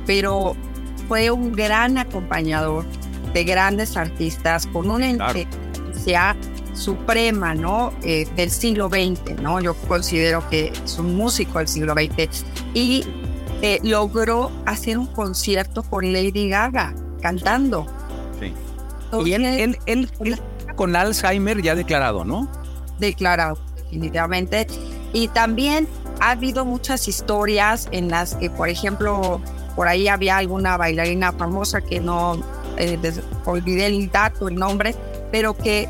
[0.06, 0.54] pero
[1.08, 2.84] fue un gran acompañador
[3.34, 5.40] de grandes artistas con una claro
[6.80, 7.92] suprema, ¿no?
[8.02, 9.60] Eh, del siglo XX, ¿no?
[9.60, 13.04] Yo considero que es un músico del siglo XX y
[13.62, 17.86] eh, logró hacer un concierto con Lady Gaga cantando.
[18.40, 18.54] Sí.
[19.24, 20.10] y él, él,
[20.74, 22.50] con Alzheimer ya declarado, ¿no?
[22.98, 24.66] Declarado, definitivamente.
[25.12, 25.86] Y también
[26.20, 29.42] ha habido muchas historias en las que, por ejemplo,
[29.76, 32.42] por ahí había alguna bailarina famosa que no
[32.78, 32.98] eh,
[33.44, 34.94] olvidé el dato, el nombre,
[35.30, 35.88] pero que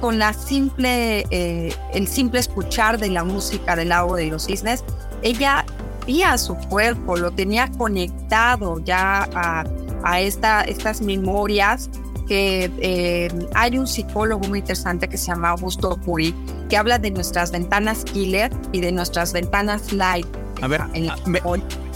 [0.00, 4.84] con la simple, eh, el simple escuchar de la música del lago de los cisnes,
[5.22, 5.64] ella
[6.06, 9.64] vía su cuerpo, lo tenía conectado ya a,
[10.04, 11.90] a esta, estas memorias
[12.28, 16.34] que eh, hay un psicólogo muy interesante que se llama Augusto Puri,
[16.68, 20.26] que habla de nuestras ventanas killer y de nuestras ventanas light.
[20.60, 20.90] A ver, ah,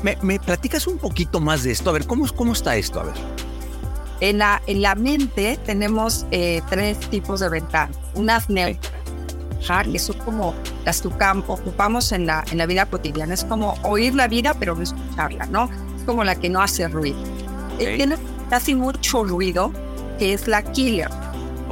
[0.03, 1.91] me, me, platicas un poquito más de esto.
[1.91, 3.01] A ver, ¿cómo, cómo está esto?
[3.01, 3.15] A ver.
[4.23, 7.99] En la, en la mente tenemos eh, tres tipos de ventanas.
[8.15, 8.93] Unas neutras,
[9.91, 10.55] que son como
[10.85, 13.35] las que ocupamos en la, en la vida cotidiana.
[13.35, 15.69] Es como oír la vida, pero no escucharla, ¿no?
[15.97, 17.19] Es como la que no hace ruido.
[17.81, 18.15] Eh, tiene
[18.49, 19.73] casi mucho ruido,
[20.21, 21.11] que es la killer,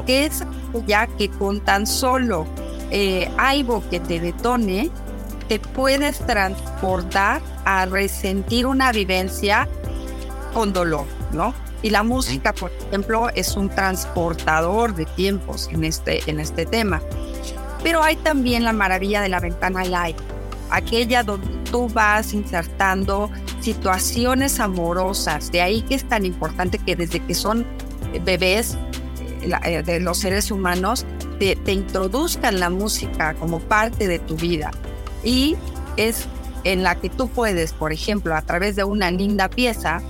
[0.04, 0.44] que es
[0.88, 2.48] ya que con tan solo
[2.90, 4.90] eh, algo que te detone,
[5.46, 9.68] te puedes transportar a resentir una vivencia
[10.52, 11.54] con dolor, ¿no?
[11.82, 17.00] Y la música, por ejemplo, es un transportador de tiempos en este, en este tema.
[17.82, 20.16] Pero hay también la maravilla de la ventana light,
[20.70, 25.50] aquella donde tú vas insertando situaciones amorosas.
[25.50, 27.66] De ahí que es tan importante que desde que son
[28.24, 28.76] bebés
[29.42, 31.06] eh, eh, de los seres humanos,
[31.38, 34.70] te, te introduzcan la música como parte de tu vida.
[35.24, 35.56] Y
[35.96, 36.26] es
[36.64, 40.02] en la que tú puedes, por ejemplo, a través de una linda pieza,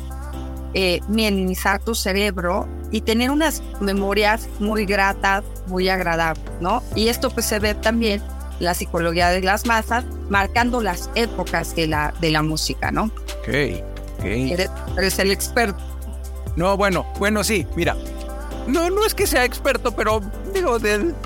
[0.74, 6.82] eh, minimizar tu cerebro y tener unas memorias muy gratas, muy agradables, ¿no?
[6.94, 8.22] Y esto pues se ve también
[8.60, 13.04] la psicología de las masas, marcando las épocas de la, de la música, ¿no?
[13.40, 13.82] Ok,
[14.18, 14.24] ok.
[14.24, 15.80] Eres, el experto.
[16.56, 17.96] No, bueno, bueno, sí, mira.
[18.66, 20.20] No, no es que sea experto, pero
[20.54, 20.78] digo,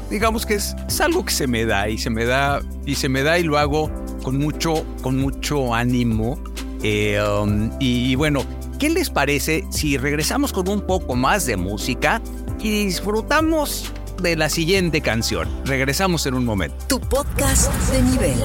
[0.09, 3.23] digamos que es, algo que se me da y se me da y se me
[3.23, 3.91] da y lo hago
[4.23, 6.39] con mucho, con mucho ánimo.
[6.83, 8.45] Eh, um, y, bueno,
[8.79, 12.21] ¿Qué les parece si regresamos con un poco más de música
[12.59, 15.49] y disfrutamos de la siguiente canción?
[15.65, 16.77] Regresamos en un momento.
[16.89, 18.37] Tu podcast de nivel.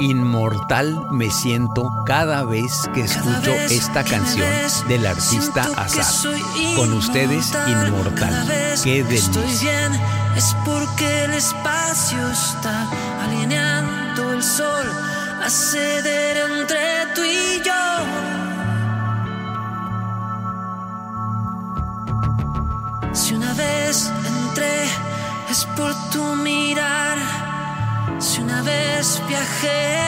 [0.00, 4.48] Inmortal me siento cada vez que escucho esta canción
[4.88, 6.32] del artista Azar.
[6.76, 8.46] Con ustedes, Inmortal.
[8.82, 9.90] Qué delicia.
[10.36, 12.90] Es porque el espacio está
[13.22, 15.03] alineando el sol
[15.44, 17.84] a ceder entre tú y yo.
[23.12, 24.84] Si una vez entré
[25.50, 27.18] es por tu mirar,
[28.18, 30.04] si una vez viajé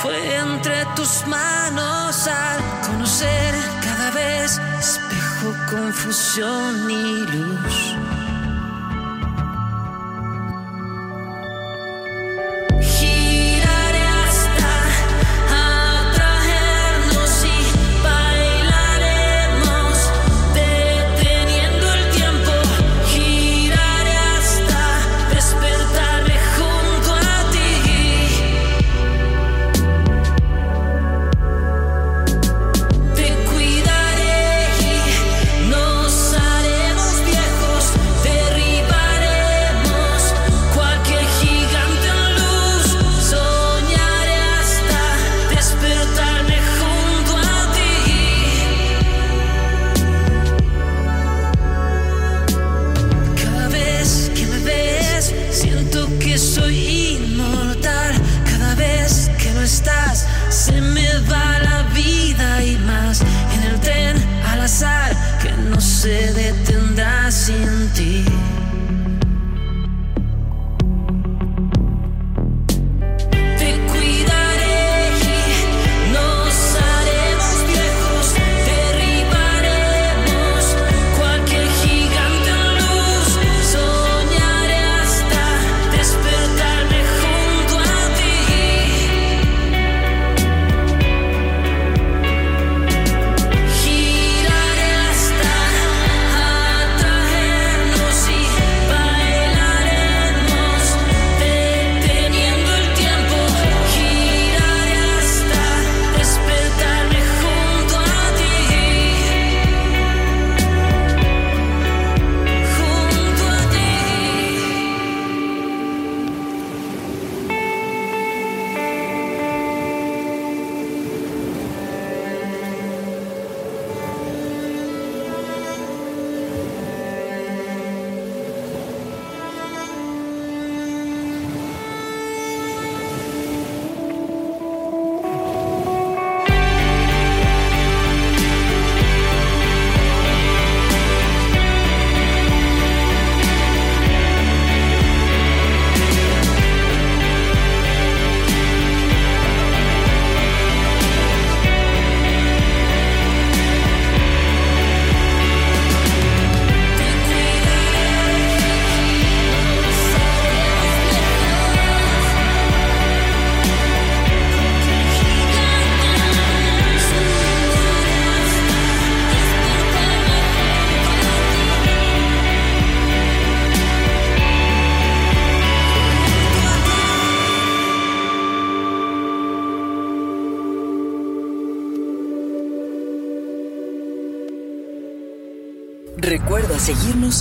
[0.00, 7.99] fue entre tus manos al conocer cada vez espejo, confusión y luz.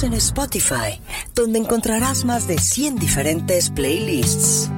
[0.02, 1.02] En Spotify,
[1.36, 4.70] donde encontrarás más de 100 diferentes playlists.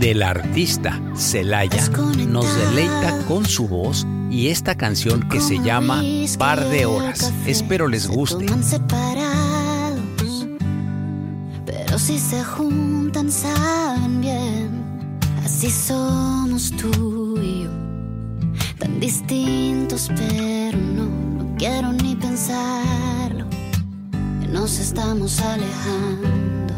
[0.00, 1.86] Del artista Celaya
[2.26, 6.02] nos deleita con su voz y esta canción que se llama
[6.38, 7.32] Par de Horas.
[7.46, 8.46] Espero les guste.
[11.66, 17.70] Pero si se juntan saben bien, así somos tú y yo.
[18.78, 23.09] Tan distintos, pero no, no quiero ni pensar
[24.52, 26.74] nos estamos alejando.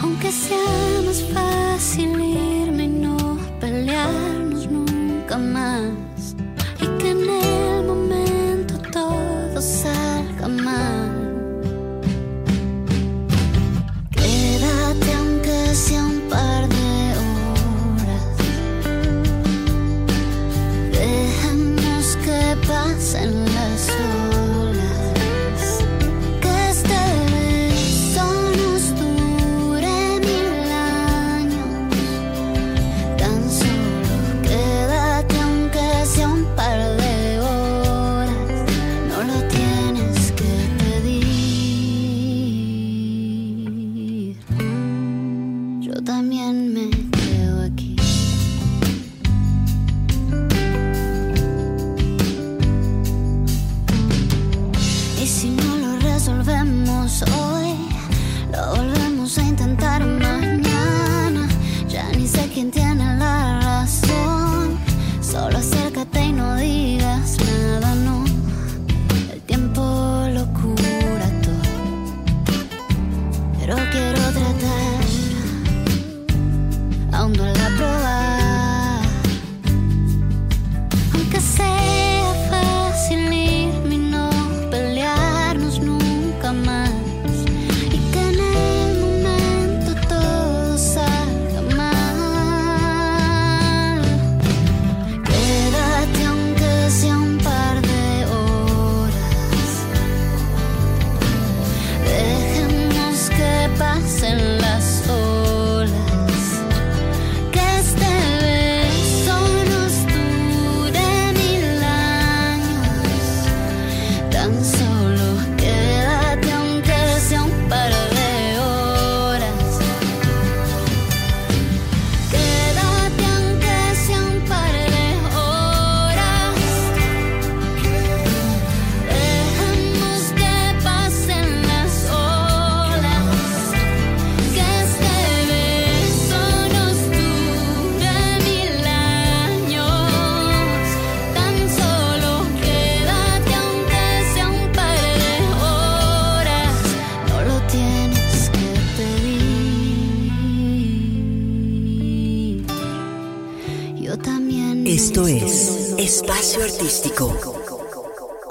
[0.00, 2.16] Aunque sea más fácil
[62.64, 63.13] in dinner.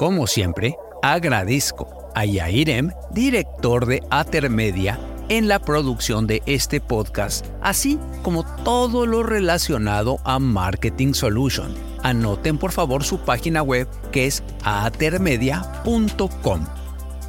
[0.04, 5.00] Como siempre, agradezco a Yairem, director de Atermedia,
[5.30, 11.74] en la producción de este podcast, así como todo lo relacionado a Marketing Solution.
[12.04, 16.66] Anoten por favor su página web que es atermedia.com.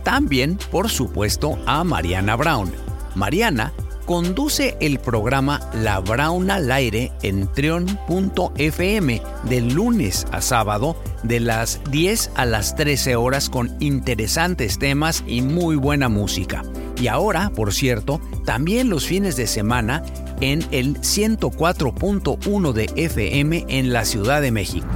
[0.02, 2.72] También, por supuesto, a Mariana Brown.
[3.14, 3.72] Mariana
[4.04, 11.80] conduce el programa La Brown al aire en trion.fm de lunes a sábado de las
[11.90, 16.62] 10 a las 13 horas con interesantes temas y muy buena música.
[17.00, 20.02] Y ahora, por cierto, también los fines de semana
[20.40, 24.86] en el 104.1 de FM en la Ciudad de México.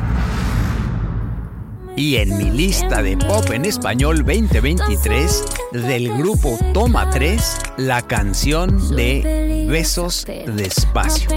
[1.99, 5.43] Y en mi lista de pop en español 2023
[5.73, 7.43] del grupo Toma 3,
[7.79, 11.29] la canción de Besos Despacio.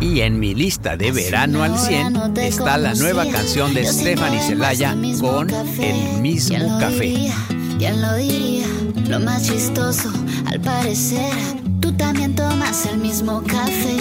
[0.00, 4.96] Y en mi lista de verano al 100 está la nueva canción de Stephanie Celaya
[5.20, 7.30] con El mismo café.
[7.78, 8.77] ¿Quién lo diría?
[9.08, 10.10] Lo más chistoso,
[10.46, 11.32] al parecer,
[11.80, 13.96] tú también tomas el mismo café.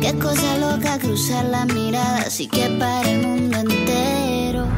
[0.00, 4.68] Qué cosa loca cruzar la mirada, así que para el mundo entero.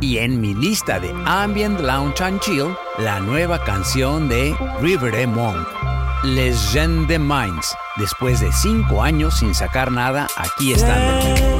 [0.00, 5.66] Y en mi lista de Ambient Lounge and Chill, la nueva canción de River Monk,
[6.22, 7.76] Legende Minds.
[7.96, 11.53] Después de cinco años sin sacar nada, aquí están.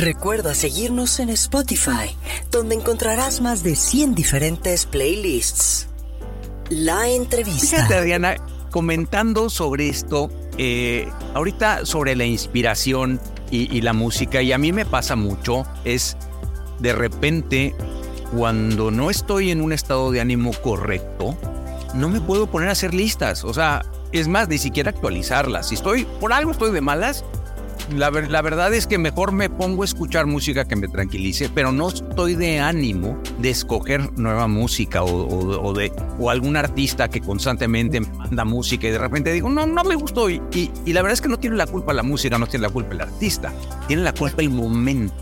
[0.00, 2.16] Recuerda seguirnos en Spotify,
[2.50, 5.88] donde encontrarás más de 100 diferentes playlists.
[6.70, 7.76] La entrevista.
[7.76, 8.36] Fíjate, Adriana,
[8.70, 13.20] comentando sobre esto, eh, ahorita sobre la inspiración
[13.50, 16.16] y, y la música, y a mí me pasa mucho, es
[16.78, 17.74] de repente
[18.34, 21.36] cuando no estoy en un estado de ánimo correcto,
[21.92, 23.44] no me puedo poner a hacer listas.
[23.44, 25.68] O sea, es más, ni siquiera actualizarlas.
[25.68, 27.22] Si estoy, por algo estoy de malas,
[27.94, 31.48] la, ver- la verdad es que mejor me pongo a escuchar música que me tranquilice,
[31.54, 36.56] pero no estoy de ánimo de escoger nueva música o, o- o de, o algún
[36.56, 40.30] artista que constantemente me manda música y de repente digo, no, no me gustó.
[40.30, 42.66] Y, y- y la verdad es que no tiene la culpa la música, no tiene
[42.66, 43.52] la culpa el artista,
[43.86, 45.14] tiene la culpa el momento.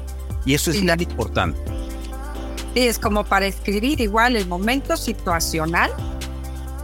[0.44, 0.86] Y eso es Sí.
[0.86, 1.58] tan importante.
[2.74, 5.90] Sí, es como para escribir igual el momento situacional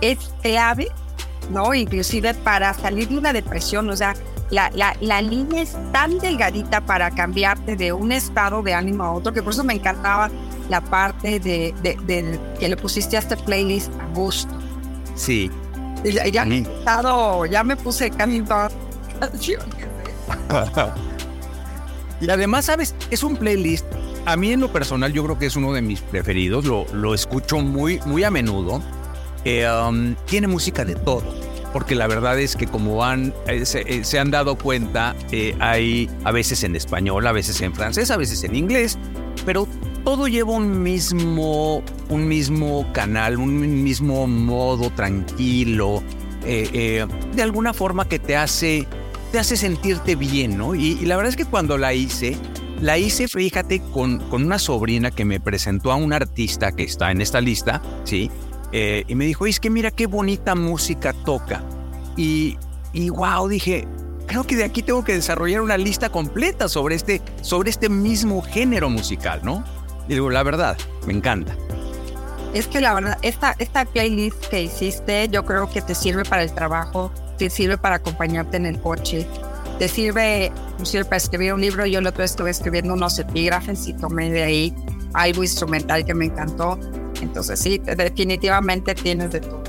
[0.01, 0.89] es clave,
[1.51, 1.72] ¿no?
[1.74, 4.14] Inclusive para salir de una depresión, o sea,
[4.55, 9.12] la, la, la línea es tan delgadita para cambiarte de un estado de ánimo a
[9.12, 10.30] otro, que por eso me encantaba
[10.68, 11.74] la parte de,
[12.59, 14.55] que le pusiste a este playlist a gusto.
[15.14, 15.50] Sí.
[16.05, 16.52] Y ya, ya, Mm.
[16.52, 18.64] estado- ya me puse canciones.
[22.20, 22.94] Y además, ¿sabes?
[23.11, 23.84] Es un playlist.
[24.24, 26.64] A mí en lo personal yo creo que es uno de mis preferidos.
[26.64, 28.80] Lo, lo escucho muy, muy a menudo.
[29.44, 31.22] Eh, um, tiene música de todo.
[31.75, 35.57] Porque la verdad es que como han, eh, se, eh, se han dado cuenta, eh,
[35.59, 38.97] hay a veces en español, a veces en francés, a veces en inglés.
[39.45, 39.66] Pero
[40.05, 46.01] todo lleva un mismo, un mismo canal, un mismo modo tranquilo.
[46.45, 48.87] de alguna forma que te hace
[49.33, 50.77] te hace sentirte bien, ¿no?
[50.77, 52.37] Y, y la verdad es que cuando la hice,
[52.81, 57.11] la hice, fíjate, con, con una sobrina que me presentó a un artista que está
[57.11, 58.31] en esta lista, ¿sí?
[58.77, 61.62] Eh, y me dijo, es que mira qué bonita música toca.
[62.16, 62.59] Y,
[62.93, 63.87] y wow, dije,
[64.27, 68.43] creo que de aquí tengo que desarrollar una lista completa sobre este, sobre este mismo
[68.43, 69.62] género musical, ¿no?
[70.09, 71.55] Y digo, la verdad, me encanta.
[72.53, 76.43] Es que la verdad, esta, esta playlist que hiciste, yo creo que te sirve para
[76.43, 79.25] el trabajo, te sirve para acompañarte en el coche,
[79.79, 81.87] te sirve, inclusive para escribir un libro.
[81.87, 84.75] Yo el otro día estuve escribiendo unos epígrafes y tomé de ahí
[85.12, 86.77] algo instrumental que me encantó.
[87.25, 89.62] Entonces, sí, definitivamente tienes de todo.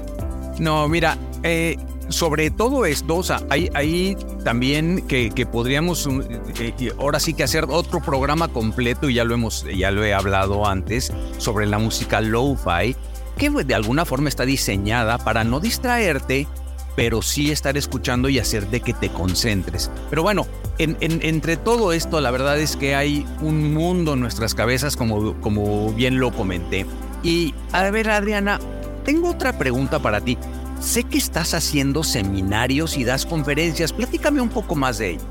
[0.59, 1.77] No, mira, eh,
[2.09, 7.33] sobre todo esto, o sea, hay, hay también que, que podríamos eh, eh, ahora sí
[7.33, 11.65] que hacer otro programa completo, y ya lo hemos, ya lo he hablado antes, sobre
[11.65, 12.95] la música lo-fi,
[13.37, 16.47] que de alguna forma está diseñada para no distraerte,
[16.95, 19.91] pero sí estar escuchando y hacer de que te concentres.
[20.09, 20.47] Pero bueno,
[20.77, 24.95] en- en- entre todo esto, la verdad es que hay un mundo en nuestras cabezas,
[24.95, 26.85] como, como bien lo comenté.
[27.25, 28.59] Y a ver, Adriana,
[29.03, 30.37] tengo otra pregunta para ti.
[30.79, 33.91] Sé que estás haciendo seminarios y das conferencias.
[33.91, 35.21] Platícame un poco más de ello.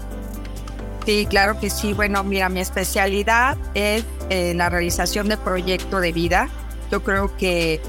[1.07, 1.92] Sí, claro que sí.
[1.92, 6.49] Bueno, mira, mi especialidad es eh, la realización de proyecto de vida.
[6.90, 7.80] Yo creo que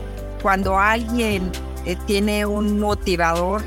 [0.44, 1.52] cuando alguien
[1.88, 3.64] eh, tiene un motivador,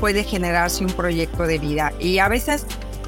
[0.00, 1.92] puede generarse un proyecto de vida.
[2.00, 2.64] Y a veces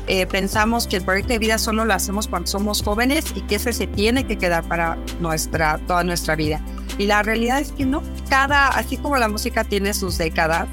[0.09, 3.57] eh, pensamos que el proyecto de vida solo lo hacemos cuando somos jóvenes y que
[3.57, 6.61] ese se tiene que quedar para nuestra, toda nuestra vida.
[6.99, 10.69] Y la realidad es que no, cada, así como la música tiene sus décadas,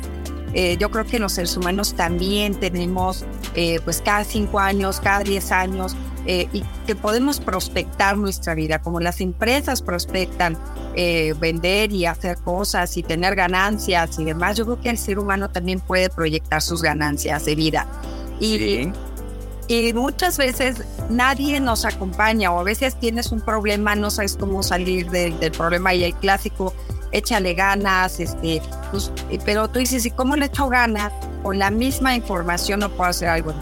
[0.56, 3.26] eh, yo creo que los seres humanos también tenemos
[3.56, 8.82] eh, pues cada cinco años, cada diez años, eh, y que podemos prospectar nuestra vida,
[8.82, 10.58] como las empresas prospectan
[11.42, 14.56] vender y hacer cosas y tener ganancias y demás.
[14.56, 17.86] Yo creo que el ser humano también puede proyectar sus ganancias de vida.
[18.40, 18.94] Y,
[19.68, 24.64] y muchas veces nadie nos acompaña o a veces tienes un problema, no sabes cómo
[24.64, 26.74] salir del, del problema y el clásico
[27.12, 28.62] échale ganas, este,
[28.92, 31.14] pues, eh, pero tú dices, ¿y cómo le echo ganas?
[31.44, 33.54] Con la misma información no puedo hacer algo.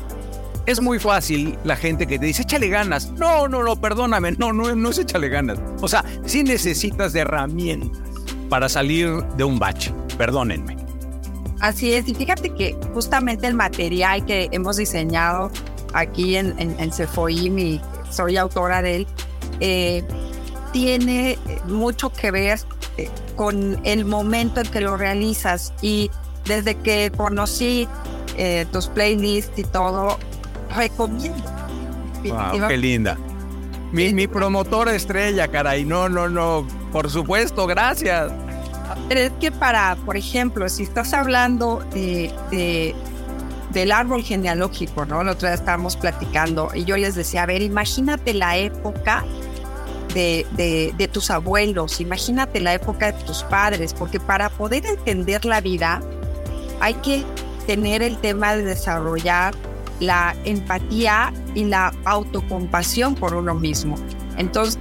[0.65, 3.11] Es muy fácil la gente que te dice, échale ganas.
[3.11, 5.59] No, no, no, perdóname, no, no, no es échale ganas.
[5.81, 8.01] O sea, sí necesitas de herramientas
[8.49, 10.77] para salir de un bache, perdónenme.
[11.59, 15.51] Así es, y fíjate que justamente el material que hemos diseñado
[15.93, 19.07] aquí en, en, en Cefoim y soy autora de él,
[19.59, 20.03] eh,
[20.71, 22.59] tiene mucho que ver
[22.97, 26.09] eh, con el momento en que lo realizas y
[26.45, 27.87] desde que conocí
[28.37, 30.17] eh, tus playlists y todo,
[30.75, 31.43] recomiendo.
[32.23, 33.17] Wow, qué linda.
[33.91, 35.85] Mi, mi promotora estrella, caray.
[35.85, 36.67] No, no, no.
[36.91, 38.31] Por supuesto, gracias.
[39.07, 42.95] Pero es que para, por ejemplo, si estás hablando de, de,
[43.73, 45.23] del árbol genealógico, ¿no?
[45.23, 49.25] La otra vez estábamos platicando y yo les decía, a ver, imagínate la época
[50.13, 50.45] de,
[50.95, 56.01] de, tus abuelos, imagínate la época de tus padres, porque para poder entender la vida
[56.79, 57.23] hay que
[57.65, 59.55] tener el tema de desarrollar
[59.99, 63.95] la empatía y la autocompasión por uno mismo.
[64.37, 64.77] Entonces,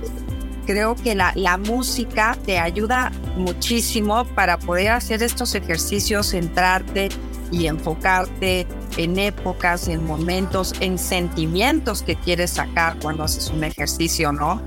[0.67, 7.09] creo que la, la música te ayuda muchísimo para poder hacer estos ejercicios, centrarte
[7.53, 14.33] y enfocarte en épocas, en momentos, en sentimientos que quieres sacar cuando haces un ejercicio,
[14.33, 14.61] ¿no?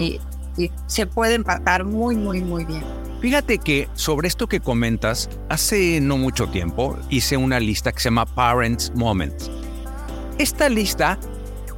[0.00, 0.20] Y,
[0.86, 2.84] se puede empatar muy, muy, muy bien.
[3.20, 8.04] Fíjate que sobre esto que comentas, hace no mucho tiempo hice una lista que se
[8.04, 9.50] llama Parents Moments.
[10.38, 11.18] Esta lista,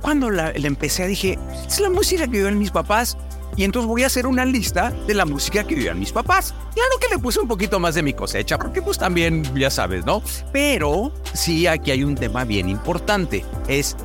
[0.03, 3.17] cuando la, empecé, dije, es la música que viven mis papás.
[3.57, 6.55] Y entonces voy a hacer una lista de la música que vivían mis papás.
[6.75, 10.05] Claro que le puse un poquito más de mi cosecha, porque pues también, ya sabes,
[10.05, 10.23] ¿no?
[10.53, 13.45] Pero sí, aquí hay un tema bien importante.
[13.67, 13.97] Es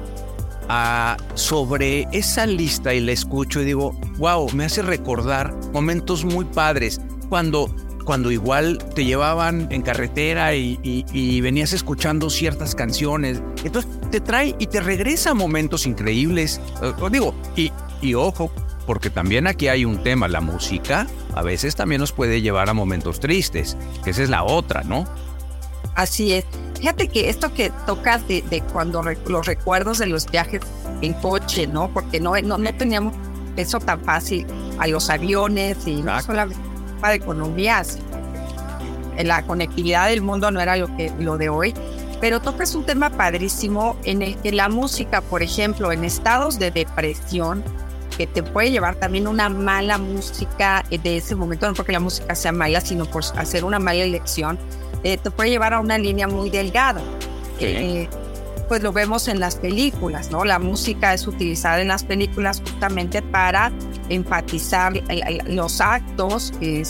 [1.36, 7.02] sobre esa lista y la escucho y digo, wow, me hace recordar momentos muy padres
[7.30, 7.74] cuando,
[8.06, 13.42] cuando igual te llevaban en carretera y, venías escuchando ciertas canciones.
[13.64, 16.62] Entonces te trae y te regresa momentos increíbles.
[17.12, 17.72] digo, y,
[18.02, 18.52] y ojo,
[18.92, 22.74] porque también aquí hay un tema, la música a veces también nos puede llevar a
[22.74, 25.06] momentos tristes, que esa es la otra, ¿no?
[25.96, 26.44] Así es.
[26.78, 30.60] Fíjate que esto que tocas de, de cuando los recuerdos de los viajes
[31.02, 31.90] en coche, ¿no?
[31.94, 33.14] Porque no, no, no teníamos
[33.56, 34.46] eso tan fácil
[34.78, 36.62] a los aviones y no solamente
[37.00, 37.98] para economías.
[39.24, 41.74] La conectividad del mundo no era lo, que, lo de hoy,
[42.20, 46.72] pero tocas un tema padrísimo en el que la música, por ejemplo, en estados de
[46.72, 47.64] depresión,
[48.22, 52.36] que te puede llevar también una mala música de ese momento, no porque la música
[52.36, 54.60] sea mala, sino por hacer una mala elección,
[55.04, 57.02] eh, te puede llevar a una línea muy delgada.
[57.60, 58.08] Eh,
[58.68, 60.46] pues lo vemos en las películas, ¿no?
[60.46, 63.72] La música es utilizada en las películas justamente para
[64.10, 64.94] enfatizar
[65.48, 66.86] los actos que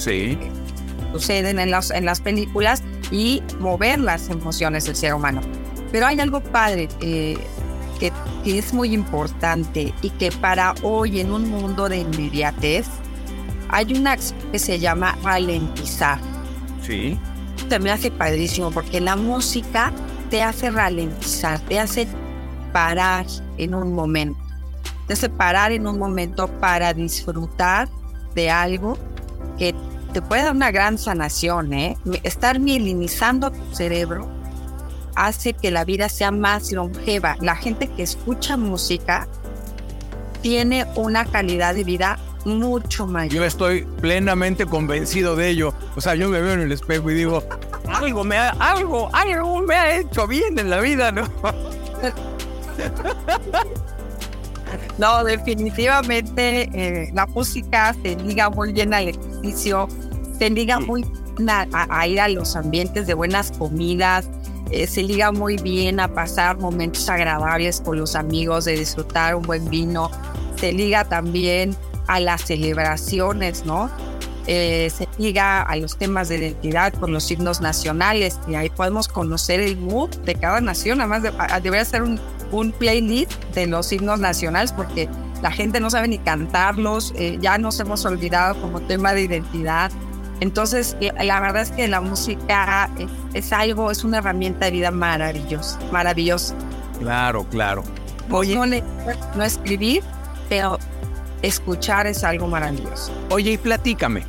[1.13, 5.39] suceden en las, en las películas y mover las emociones del ser humano.
[5.93, 7.37] Pero hay algo padre eh,
[8.01, 8.11] que,
[8.43, 12.87] que, es muy importante y que para hoy en un mundo de inmediatez
[13.69, 16.19] hay una que se llama ralentizar.
[16.81, 17.17] Sí
[17.79, 19.91] me hace padrísimo porque la música
[20.29, 22.07] te hace ralentizar, te hace
[22.73, 23.25] parar
[23.57, 24.39] en un momento,
[25.07, 27.89] te hace parar en un momento para disfrutar
[28.35, 28.97] de algo
[29.57, 29.75] que
[30.13, 31.73] te puede dar una gran sanación.
[31.73, 31.97] ¿eh?
[32.23, 34.27] Estar mielinizando tu cerebro
[35.25, 37.37] hace que la vida sea más longeva.
[37.41, 39.27] La gente que escucha música
[40.41, 43.33] tiene una calidad de vida mucho mayor.
[43.33, 45.73] Yo estoy plenamente convencido de ello.
[45.95, 47.43] O sea, yo me veo en el espejo y digo,
[47.87, 51.27] algo me ha, algo, algo me ha hecho bien en la vida, ¿no?
[54.97, 59.87] No, definitivamente eh, la música se liga muy bien al ejercicio,
[60.37, 61.03] se liga muy
[61.49, 64.29] a, a, ir a los ambientes de buenas comidas,
[64.71, 69.43] eh, se liga muy bien a pasar momentos agradables con los amigos, de disfrutar un
[69.43, 70.09] buen vino.
[70.55, 71.75] Se liga también
[72.07, 73.89] a las celebraciones, ¿no?
[74.47, 79.07] Eh, se liga a los temas de identidad con los signos nacionales y ahí podemos
[79.07, 80.99] conocer el mood de cada nación.
[80.99, 82.19] Además, de, debería ser un,
[82.51, 85.07] un playlist de los signos nacionales porque
[85.41, 89.91] la gente no sabe ni cantarlos, eh, ya nos hemos olvidado como tema de identidad.
[90.41, 92.89] Entonces, la verdad es que la música
[93.33, 96.55] es, algo, es una herramienta de vida maravillosa, maravillosa.
[96.99, 97.83] Claro, claro.
[98.31, 100.03] Oye, no, no escribir,
[100.49, 100.79] pero
[101.43, 103.11] escuchar es algo maravilloso.
[103.29, 104.23] Oye, y platícame.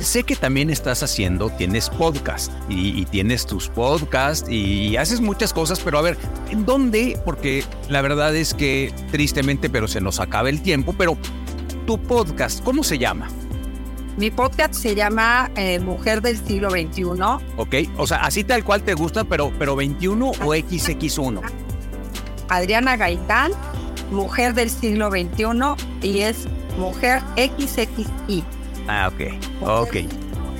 [0.00, 5.78] Sé que también estás haciendo, tienes podcast y, tienes tus podcasts y haces muchas cosas,
[5.78, 6.18] pero a ver,
[6.50, 7.20] ¿en dónde?
[7.24, 11.16] Porque la verdad es que tristemente, pero se nos acaba el tiempo, pero
[11.86, 13.28] tu podcast, ¿cómo se llama?
[14.16, 17.04] Mi podcast se llama eh, Mujer del siglo XXI.
[17.56, 21.40] Ok, o sea, así tal cual te gusta, pero, pero 21 o XX1.
[22.48, 23.52] Adriana Gaitán,
[24.10, 25.46] Mujer del siglo XXI
[26.02, 26.46] y es
[26.78, 28.44] Mujer XXI.
[28.86, 29.32] Ah, ok,
[29.62, 29.96] ok.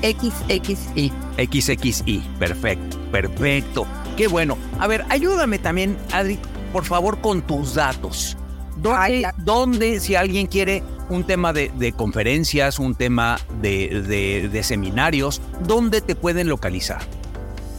[0.02, 1.12] XXI.
[1.36, 3.86] XXI, perfecto, perfecto.
[4.16, 4.56] Qué bueno.
[4.80, 6.38] A ver, ayúdame también, Adri,
[6.72, 8.36] por favor, con tus datos.
[8.76, 10.82] ¿Dónde, dónde si alguien quiere
[11.12, 17.00] un tema de, conferencias, un tema de, de, seminarios, ¿dónde te pueden localizar?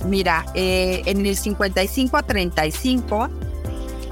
[0.07, 3.29] Mira, eh, en el 55 a 35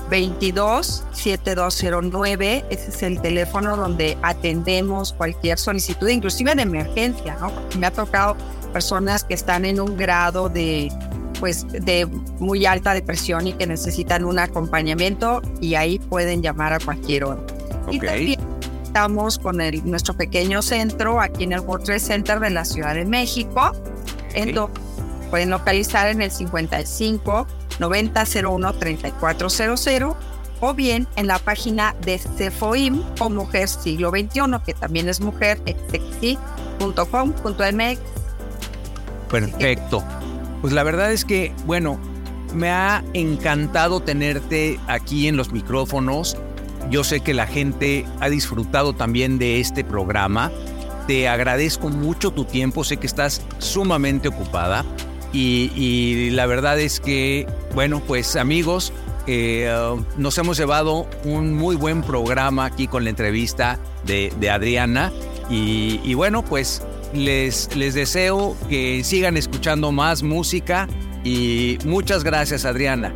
[0.09, 7.51] 22 7209, ese es el teléfono donde atendemos cualquier solicitud, inclusive de emergencia, ¿no?
[7.79, 8.35] me ha tocado
[8.73, 10.91] personas que están en un grado de
[11.39, 12.05] pues de
[12.39, 17.41] muy alta depresión y que necesitan un acompañamiento y ahí pueden llamar a cualquier hora.
[17.89, 18.39] Y también
[18.91, 22.93] estamos con el, nuestro pequeño centro aquí en el World Trade Center de la Ciudad
[22.93, 23.71] de México,
[24.33, 24.77] en donde
[25.29, 27.47] pueden localizar en el 55
[27.79, 30.15] 9001 3400
[30.59, 35.61] o bien en la página de Cefoim o Mujer Siglo XXI, que también es mujer,
[39.29, 40.03] Perfecto.
[40.59, 41.97] Pues la verdad es que, bueno,
[42.53, 46.35] me ha encantado tenerte aquí en los micrófonos.
[46.89, 50.51] Yo sé que la gente ha disfrutado también de este programa.
[51.07, 54.85] Te agradezco mucho tu tiempo, sé que estás sumamente ocupada
[55.33, 58.91] y, la verdad es que, bueno, pues amigos,
[59.27, 59.73] eh,
[60.17, 65.11] nos hemos llevado un muy buen programa aquí con la entrevista de, Adriana.
[65.49, 66.81] Y, bueno, pues
[67.13, 70.87] les, les deseo que sigan escuchando más música
[71.23, 73.13] y muchas gracias, Adriana.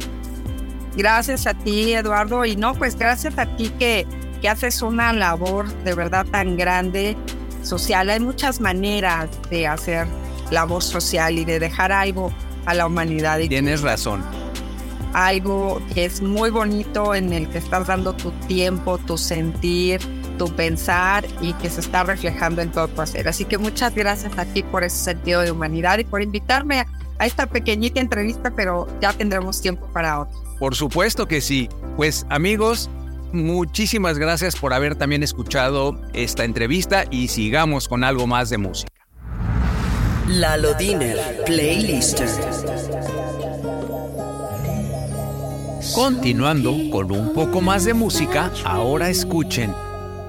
[0.96, 2.46] Gracias a ti, Eduardo.
[2.46, 4.06] Y no, pues gracias a ti que,
[4.42, 7.18] que haces una labor de verdad tan grande
[7.64, 8.10] social.
[8.10, 10.08] Hay muchas maneras de hacer
[10.52, 12.32] labor social y de dejar algo
[12.66, 13.40] a la humanidad.
[13.40, 14.24] Y Tienes razón.
[15.14, 20.02] Algo que es muy bonito en el que estás dando tu tiempo, tu sentir,
[20.38, 23.28] tu pensar y que se está reflejando en todo tu hacer.
[23.28, 27.26] Así que muchas gracias a ti por ese sentido de humanidad y por invitarme a,
[27.26, 30.45] esta pequeñita entrevista, pero ya tendremos tiempo para otro.
[30.60, 31.70] Por supuesto que sí.
[31.96, 32.90] Pues amigos,
[33.32, 38.92] muchísimas gracias por haber también escuchado esta entrevista y sigamos con algo más de música.
[40.28, 42.28] Lalo Diner Playlister.
[45.94, 49.74] Continuando con un poco más de música, ahora escuchen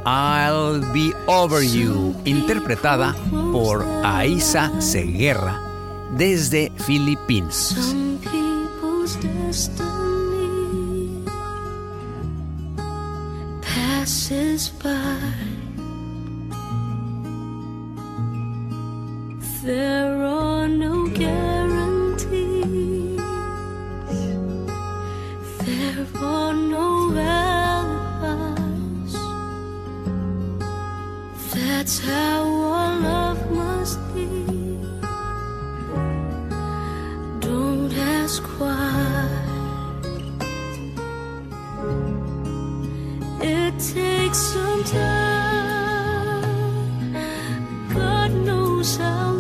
[0.05, 3.17] I'll Be Over You, interpretada
[3.53, 5.61] por Aisa Seguerra
[6.17, 7.97] desde Filipinas.
[19.67, 22.31] There are no guarantees.
[25.67, 29.15] There are no alibis.
[31.53, 34.29] That's how our love must be.
[37.41, 39.16] Don't ask why.
[43.79, 45.13] Takes some time.
[47.93, 49.36] God knows how.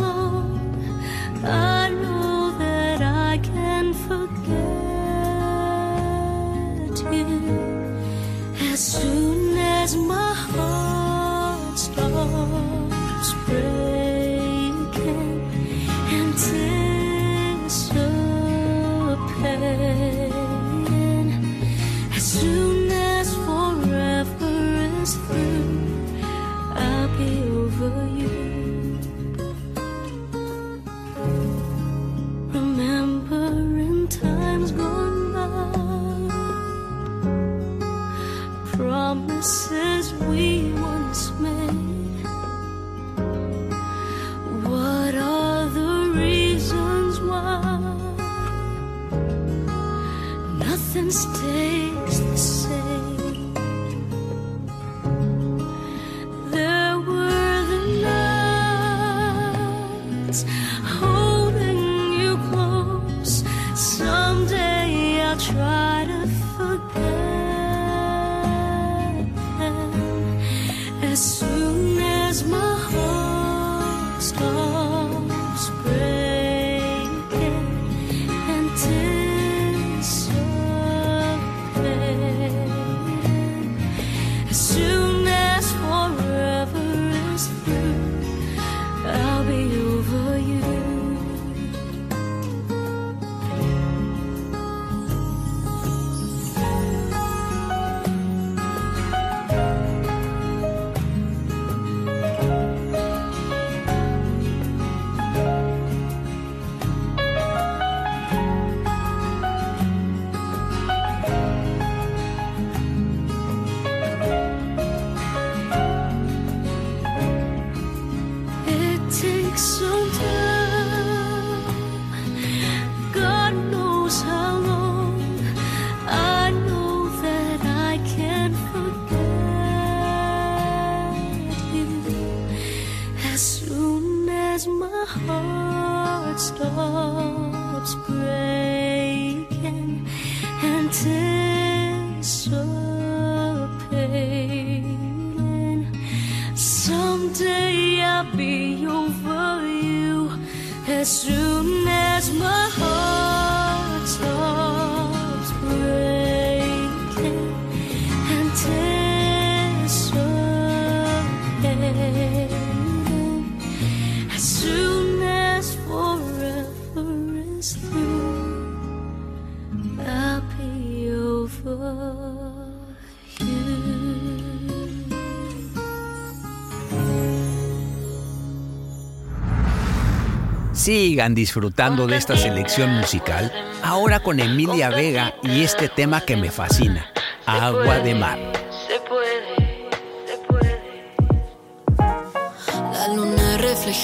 [180.72, 183.50] Sigan disfrutando de esta selección musical,
[183.82, 187.06] ahora con Emilia Vega y este tema que me fascina,
[187.46, 188.55] Agua de Mar.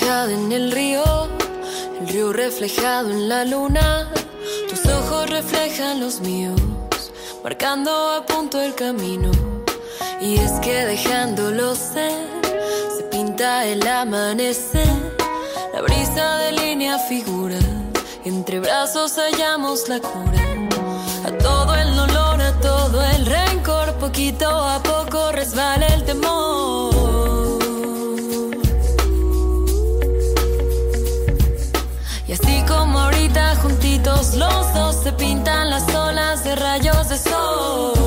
[0.03, 1.29] En el río,
[2.01, 4.11] el río reflejado en la luna.
[4.69, 6.61] Tus ojos reflejan los míos,
[7.45, 9.31] marcando a punto el camino.
[10.21, 12.27] Y es que dejándolo ser,
[12.97, 14.89] se pinta el amanecer.
[15.73, 17.65] La brisa delinea figuras,
[18.25, 20.43] entre brazos hallamos la cura.
[21.25, 26.92] A todo el dolor, a todo el rencor, poquito a poco resbala el temor.
[34.31, 38.02] Los dos se pintan las olas de rayos de sol.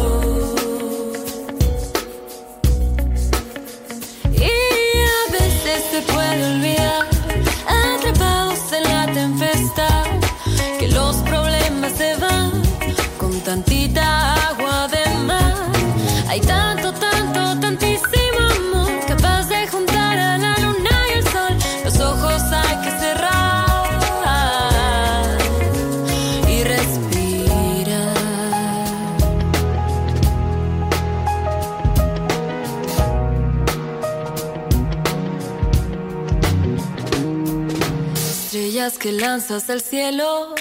[39.05, 40.55] Que lanzas al cielo,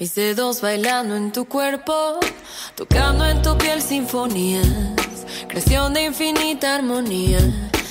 [0.00, 2.18] mis dedos bailando en tu cuerpo,
[2.74, 4.66] tocando en tu piel sinfonías,
[5.46, 7.38] creación de infinita armonía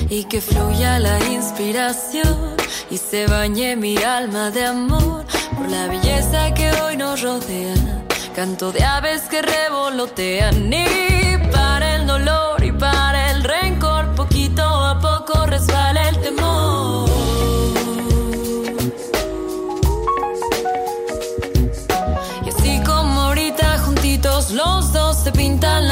[0.10, 2.58] y que fluya la inspiración
[2.92, 5.24] y se bañe mi alma de amor
[5.56, 8.04] por la belleza que hoy nos rodea,
[8.36, 11.13] canto de aves que revolotean y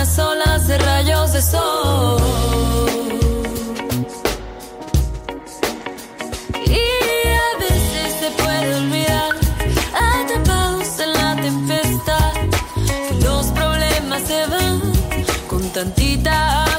[0.02, 2.22] las olas de rayos de sol.
[6.66, 6.88] Y
[7.46, 9.36] a veces se puede olvidar,
[9.94, 12.34] atrapados en la tempestad,
[13.22, 14.82] los problemas se van
[15.48, 16.71] con tantita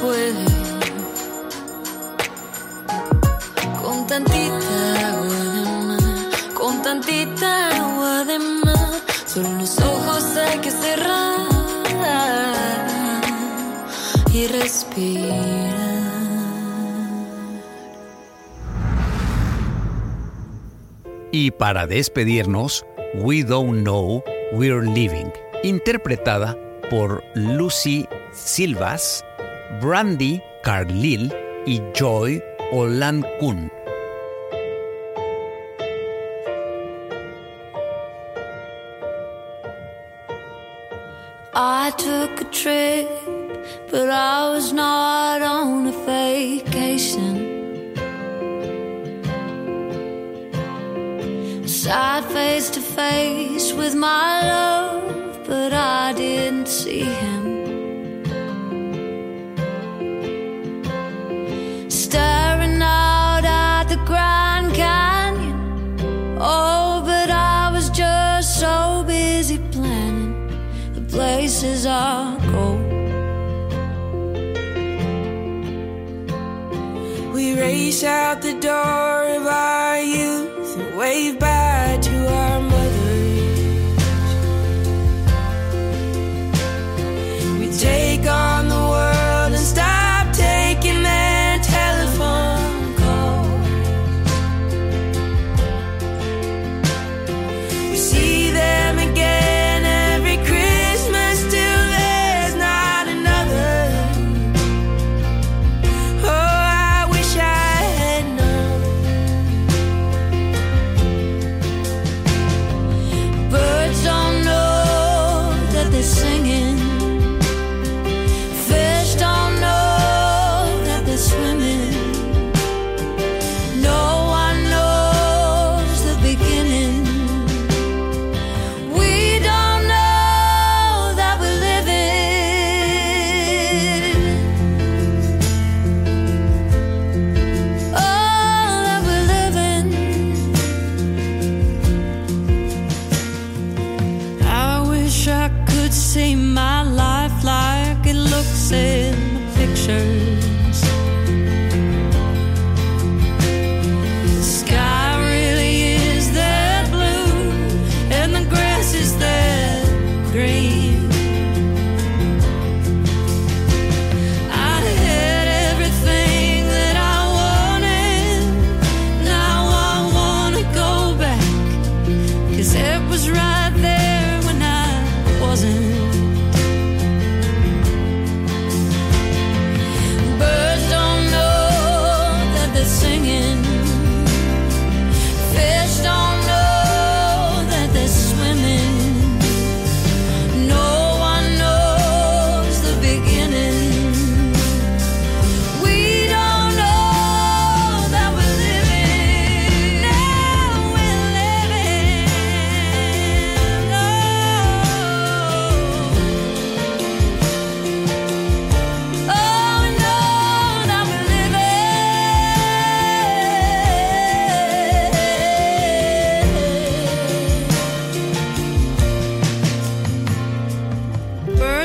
[0.00, 0.44] puede.
[3.82, 8.90] Con tantita agua de mar, con tantita agua de mar,
[9.26, 11.40] son los ojos hay que cerrar
[14.32, 15.70] y respirar.
[21.32, 24.22] Y para despedirnos, We Don't Know
[24.52, 25.30] We're Living,
[25.62, 26.56] interpretada
[26.90, 29.24] por Lucy Silvas
[29.78, 31.32] Brandy Carlil
[31.64, 32.42] y Joy
[32.72, 33.70] Olankun.
[41.54, 43.08] I took a trip,
[43.90, 47.36] but I was not on a vacation.
[51.66, 57.39] Sat face to face with my love, but I didn't see him.
[66.42, 70.48] Oh, but I was just so busy planning
[70.94, 72.76] the places I'll go.
[77.34, 79.79] We race out the door of our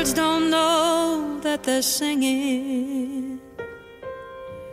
[0.06, 3.40] Birds don't know that they're singing.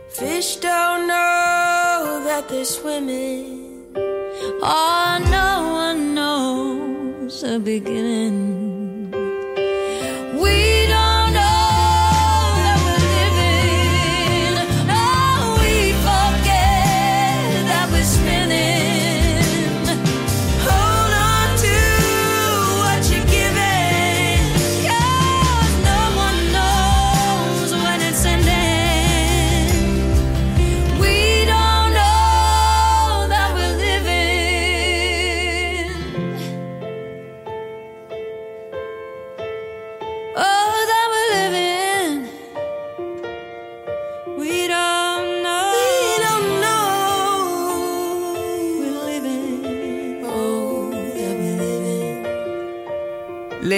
[0.08, 3.90] Fish don't know that they're swimming.
[4.62, 8.83] Oh, no one knows the beginning.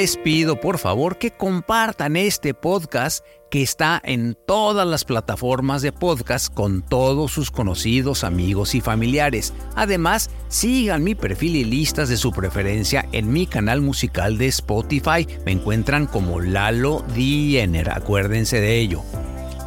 [0.07, 5.91] Les pido por favor que compartan este podcast que está en todas las plataformas de
[5.91, 9.53] podcast con todos sus conocidos, amigos y familiares.
[9.75, 15.27] Además, sigan mi perfil y listas de su preferencia en mi canal musical de Spotify.
[15.45, 19.03] Me encuentran como Lalo Diener, acuérdense de ello.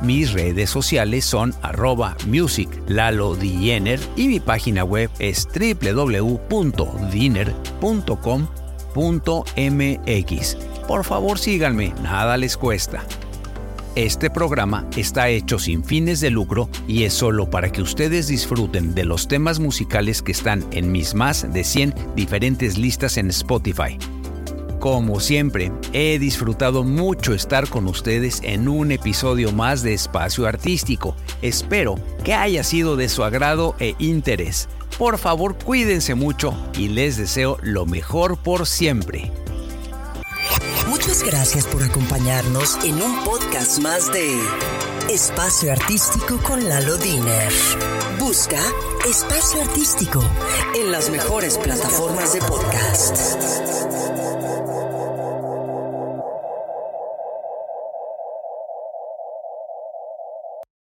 [0.01, 5.49] Mis redes sociales son arroba music Lalo Diener y mi página web es
[10.87, 13.05] Por favor síganme, nada les cuesta.
[13.95, 18.93] Este programa está hecho sin fines de lucro y es solo para que ustedes disfruten
[18.93, 23.97] de los temas musicales que están en mis más de 100 diferentes listas en Spotify.
[24.79, 31.15] Como siempre, he disfrutado mucho estar con ustedes en un episodio más de Espacio Artístico.
[31.41, 34.69] Espero que haya sido de su agrado e interés.
[34.99, 39.31] Por favor, cuídense mucho y les deseo lo mejor por siempre.
[40.89, 44.37] Muchas gracias por acompañarnos en un podcast más de
[45.09, 47.49] Espacio Artístico con Lalo Diner.
[48.19, 48.59] Busca
[49.09, 50.21] Espacio Artístico
[50.75, 54.28] en las mejores plataformas de podcast.